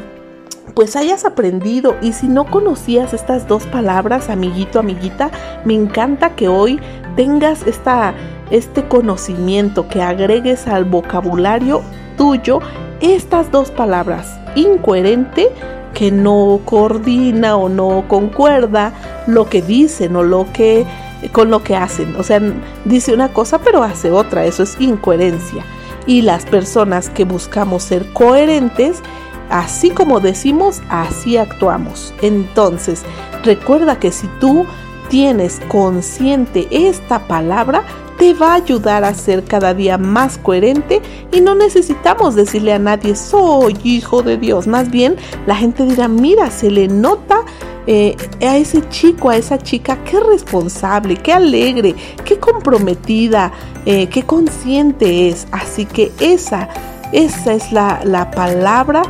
pues 0.75 0.97
hayas 0.97 1.25
aprendido 1.25 1.97
y 2.03 2.13
si 2.13 2.29
no 2.29 2.45
conocías 2.45 3.15
estas 3.15 3.49
dos 3.49 3.65
palabras, 3.67 4.29
amiguito, 4.29 4.79
amiguita, 4.79 5.31
me 5.65 5.75
encanta 5.75 6.37
que 6.37 6.47
hoy 6.47 6.79
tengas 7.17 7.67
esta, 7.67 8.15
este 8.51 8.87
conocimiento, 8.87 9.89
que 9.89 10.03
agregues 10.03 10.69
al 10.69 10.85
vocabulario 10.85 11.81
tuyo 12.17 12.61
estas 13.01 13.51
dos 13.51 13.71
palabras, 13.71 14.39
incoherente, 14.55 15.49
que 15.95 16.11
no 16.11 16.61
coordina 16.65 17.57
o 17.57 17.69
no 17.69 18.05
concuerda 18.09 18.93
lo 19.27 19.49
que 19.49 19.63
dicen 19.63 20.15
o 20.17 20.23
lo 20.23 20.47
que 20.53 20.87
con 21.33 21.51
lo 21.51 21.63
que 21.63 21.77
hacen. 21.77 22.15
O 22.17 22.23
sea, 22.23 22.41
dice 22.85 23.13
una 23.13 23.33
cosa 23.33 23.59
pero 23.59 23.83
hace 23.83 24.11
otra, 24.11 24.45
eso 24.45 24.63
es 24.63 24.81
incoherencia. 24.81 25.65
Y 26.07 26.23
las 26.23 26.47
personas 26.47 27.11
que 27.11 27.25
buscamos 27.25 27.83
ser 27.83 28.13
coherentes, 28.13 29.03
así 29.51 29.91
como 29.91 30.21
decimos, 30.21 30.81
así 30.89 31.37
actuamos. 31.37 32.15
Entonces, 32.23 33.03
recuerda 33.43 33.99
que 33.99 34.13
si 34.13 34.27
tú 34.41 34.67
tienes 35.09 35.61
consciente 35.69 36.69
esta 36.71 37.27
palabra, 37.27 37.83
te 38.19 38.35
va 38.35 38.53
a 38.53 38.55
ayudar 38.57 39.05
a 39.05 39.15
ser 39.15 39.45
cada 39.45 39.75
día 39.75 39.97
más 39.97 40.39
coherente 40.39 41.01
y 41.33 41.41
no 41.41 41.55
necesitamos 41.55 42.35
decirle 42.35 42.73
a 42.73 42.79
nadie 42.79 43.15
soy 43.15 43.77
hijo 43.85 44.23
de 44.23 44.37
Dios. 44.37 44.67
Más 44.67 44.91
bien 44.91 45.17
la 45.47 45.55
gente 45.55 45.85
dirá, 45.85 46.09
mira, 46.09 46.51
se 46.51 46.71
le 46.71 46.89
nota 46.89 47.43
eh, 47.87 48.17
a 48.43 48.57
ese 48.57 48.87
chico, 48.91 49.31
a 49.31 49.37
esa 49.37 49.57
chica, 49.59 50.03
qué 50.05 50.21
responsable, 50.21 51.17
qué 51.17 51.33
alegre, 51.33 51.95
qué 52.25 52.39
comprometida, 52.39 53.53
eh, 53.87 54.09
qué 54.09 54.25
consciente 54.25 55.29
es. 55.29 55.47
Así 55.53 55.87
que 55.87 56.13
esa, 56.21 56.69
esa 57.13 57.55
es 57.55 57.73
la, 57.73 58.01
la 58.05 58.31
palabra 58.31 59.03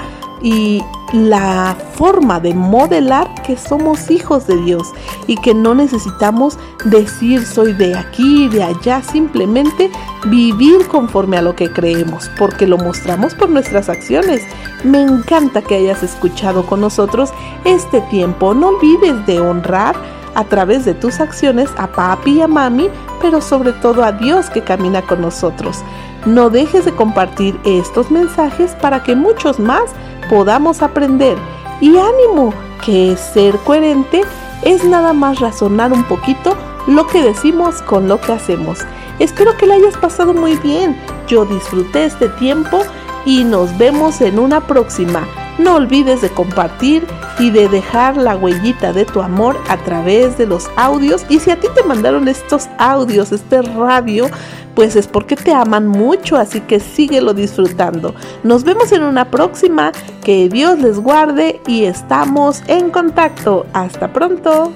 y 0.43 0.83
la 1.13 1.77
forma 1.95 2.39
de 2.39 2.55
modelar 2.55 3.43
que 3.43 3.57
somos 3.57 4.11
hijos 4.11 4.47
de 4.47 4.57
Dios 4.63 4.93
y 5.27 5.37
que 5.37 5.55
no 5.55 5.75
necesitamos 5.75 6.59
decir 6.85 7.47
soy 7.47 7.73
de 7.73 7.97
aquí 7.97 8.49
de 8.49 8.63
allá, 8.63 9.03
simplemente 9.03 9.91
vivir 10.27 10.87
conforme 10.89 11.39
a 11.39 11.43
lo 11.43 11.55
que 11.55 11.73
creemos, 11.73 12.31
porque 12.39 12.67
lo 12.67 12.77
mostramos 12.77 13.35
por 13.35 13.49
nuestras 13.49 13.89
acciones. 13.89 14.43
Me 14.85 15.01
encanta 15.01 15.63
que 15.63 15.77
hayas 15.77 16.03
escuchado 16.03 16.67
con 16.67 16.81
nosotros 16.81 17.31
este 17.65 18.01
tiempo. 18.03 18.55
No 18.55 18.69
olvides 18.69 19.27
de 19.27 19.41
honrar 19.41 19.97
a 20.35 20.45
través 20.45 20.85
de 20.85 20.95
tus 20.95 21.21
acciones 21.21 21.69
a 21.79 21.89
papi 21.89 22.33
y 22.33 22.43
a 22.43 22.47
mami, 22.47 22.89
pero 23.21 23.41
sobre 23.41 23.73
todo 23.73 24.05
a 24.05 24.13
Dios 24.13 24.51
que 24.51 24.63
camina 24.63 25.03
con 25.03 25.23
nosotros. 25.23 25.83
No 26.27 26.51
dejes 26.51 26.85
de 26.85 26.95
compartir 26.95 27.59
estos 27.65 28.11
mensajes 28.11 28.73
para 28.81 29.03
que 29.03 29.17
muchos 29.17 29.59
más 29.59 29.91
podamos 30.29 30.83
aprender. 30.83 31.37
Y 31.81 31.97
ánimo, 31.97 32.53
que 32.85 33.17
ser 33.17 33.57
coherente 33.59 34.23
es 34.63 34.85
nada 34.85 35.13
más 35.13 35.41
razonar 35.41 35.93
un 35.93 36.05
poquito 36.05 36.57
lo 36.87 37.07
que 37.07 37.23
decimos 37.23 37.83
con 37.83 38.09
lo 38.09 38.21
que 38.21 38.33
hacemos. 38.33 38.81
Espero 39.19 39.57
que 39.57 39.67
la 39.67 39.75
hayas 39.75 39.97
pasado 39.97 40.33
muy 40.33 40.57
bien. 40.57 40.97
Yo 41.27 41.45
disfruté 41.45 42.05
este 42.05 42.29
tiempo 42.31 42.83
y 43.25 43.45
nos 43.45 43.77
vemos 43.79 44.21
en 44.21 44.39
una 44.39 44.61
próxima. 44.61 45.27
No 45.59 45.75
olvides 45.75 46.21
de 46.21 46.31
compartir 46.31 47.07
y 47.39 47.51
de 47.51 47.69
dejar 47.69 48.17
la 48.17 48.37
huellita 48.37 48.93
de 48.93 49.05
tu 49.05 49.21
amor 49.21 49.57
a 49.69 49.77
través 49.77 50.39
de 50.39 50.47
los 50.47 50.71
audios. 50.77 51.27
Y 51.29 51.41
si 51.41 51.51
a 51.51 51.59
ti 51.59 51.67
te 51.75 51.83
mandaron 51.83 52.29
estos 52.29 52.69
audios, 52.79 53.33
este 53.33 53.63
radio, 53.63 54.29
pues 54.75 54.95
es 54.95 55.09
porque 55.09 55.35
te 55.35 55.53
aman 55.53 55.89
mucho, 55.89 56.37
así 56.37 56.61
que 56.61 56.79
síguelo 56.79 57.35
disfrutando. 57.35 58.15
Nos 58.45 58.63
vemos 58.63 58.93
en 58.93 59.03
una 59.03 59.31
próxima, 59.31 59.93
que 60.23 60.49
Dios 60.49 60.79
les 60.79 61.01
guarde 61.01 61.61
y 61.67 61.85
estamos 61.85 62.63
en 62.69 62.91
contacto. 62.91 63.67
Hasta 63.73 64.13
pronto. 64.13 64.73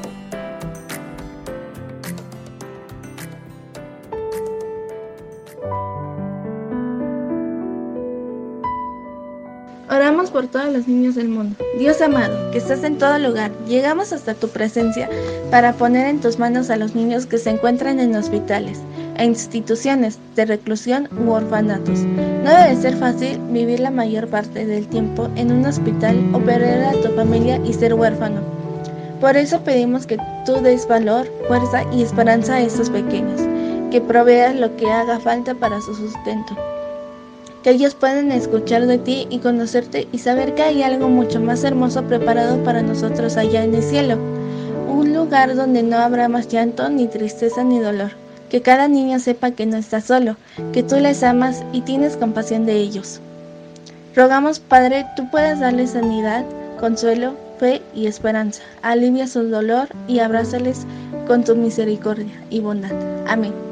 Por 10.30 10.46
todos 10.46 10.72
los 10.72 10.88
niños 10.88 11.16
del 11.16 11.28
mundo. 11.28 11.56
Dios 11.78 12.00
amado, 12.00 12.50
que 12.52 12.58
estás 12.58 12.84
en 12.84 12.96
todo 12.96 13.18
lugar, 13.18 13.50
llegamos 13.66 14.12
hasta 14.12 14.32
tu 14.32 14.48
presencia 14.48 15.10
para 15.50 15.74
poner 15.74 16.06
en 16.06 16.20
tus 16.20 16.38
manos 16.38 16.70
a 16.70 16.76
los 16.76 16.94
niños 16.94 17.26
que 17.26 17.36
se 17.36 17.50
encuentran 17.50 18.00
en 18.00 18.14
hospitales, 18.14 18.78
e 19.18 19.24
instituciones 19.24 20.18
de 20.34 20.46
reclusión 20.46 21.08
u 21.26 21.32
orfanatos. 21.32 21.98
No 22.44 22.50
debe 22.50 22.76
ser 22.76 22.96
fácil 22.96 23.38
vivir 23.50 23.80
la 23.80 23.90
mayor 23.90 24.28
parte 24.28 24.64
del 24.64 24.86
tiempo 24.86 25.28
en 25.36 25.52
un 25.52 25.66
hospital 25.66 26.16
o 26.32 26.38
perder 26.38 26.84
a 26.84 26.92
tu 26.92 27.08
familia 27.14 27.60
y 27.66 27.74
ser 27.74 27.92
huérfano. 27.92 28.40
Por 29.20 29.36
eso 29.36 29.60
pedimos 29.60 30.06
que 30.06 30.18
tú 30.46 30.54
des 30.62 30.86
valor, 30.88 31.26
fuerza 31.46 31.84
y 31.92 32.02
esperanza 32.02 32.54
a 32.54 32.60
estos 32.60 32.88
pequeños, 32.88 33.40
que 33.90 34.00
proveas 34.00 34.54
lo 34.54 34.74
que 34.76 34.90
haga 34.90 35.20
falta 35.20 35.54
para 35.54 35.80
su 35.80 35.94
sustento. 35.94 36.56
Que 37.62 37.70
ellos 37.70 37.94
puedan 37.94 38.32
escuchar 38.32 38.86
de 38.86 38.98
ti 38.98 39.26
y 39.30 39.38
conocerte 39.38 40.08
y 40.10 40.18
saber 40.18 40.54
que 40.54 40.62
hay 40.62 40.82
algo 40.82 41.08
mucho 41.08 41.40
más 41.40 41.62
hermoso 41.62 42.02
preparado 42.04 42.62
para 42.64 42.82
nosotros 42.82 43.36
allá 43.36 43.62
en 43.62 43.74
el 43.74 43.82
cielo. 43.82 44.18
Un 44.88 45.14
lugar 45.14 45.54
donde 45.54 45.82
no 45.82 45.96
habrá 45.96 46.28
más 46.28 46.48
llanto, 46.48 46.88
ni 46.88 47.06
tristeza, 47.06 47.62
ni 47.62 47.78
dolor. 47.78 48.10
Que 48.50 48.62
cada 48.62 48.88
niño 48.88 49.18
sepa 49.18 49.52
que 49.52 49.64
no 49.64 49.76
está 49.76 50.00
solo, 50.00 50.36
que 50.72 50.82
tú 50.82 50.96
les 50.96 51.22
amas 51.22 51.62
y 51.72 51.82
tienes 51.82 52.16
compasión 52.16 52.66
de 52.66 52.74
ellos. 52.74 53.20
Rogamos, 54.14 54.58
Padre, 54.58 55.06
tú 55.16 55.30
puedas 55.30 55.60
darles 55.60 55.90
sanidad, 55.90 56.44
consuelo, 56.78 57.34
fe 57.58 57.80
y 57.94 58.06
esperanza. 58.06 58.62
Alivia 58.82 59.26
su 59.26 59.44
dolor 59.48 59.88
y 60.08 60.18
abrázales 60.18 60.84
con 61.26 61.44
tu 61.44 61.54
misericordia 61.56 62.32
y 62.50 62.60
bondad. 62.60 62.92
Amén. 63.26 63.71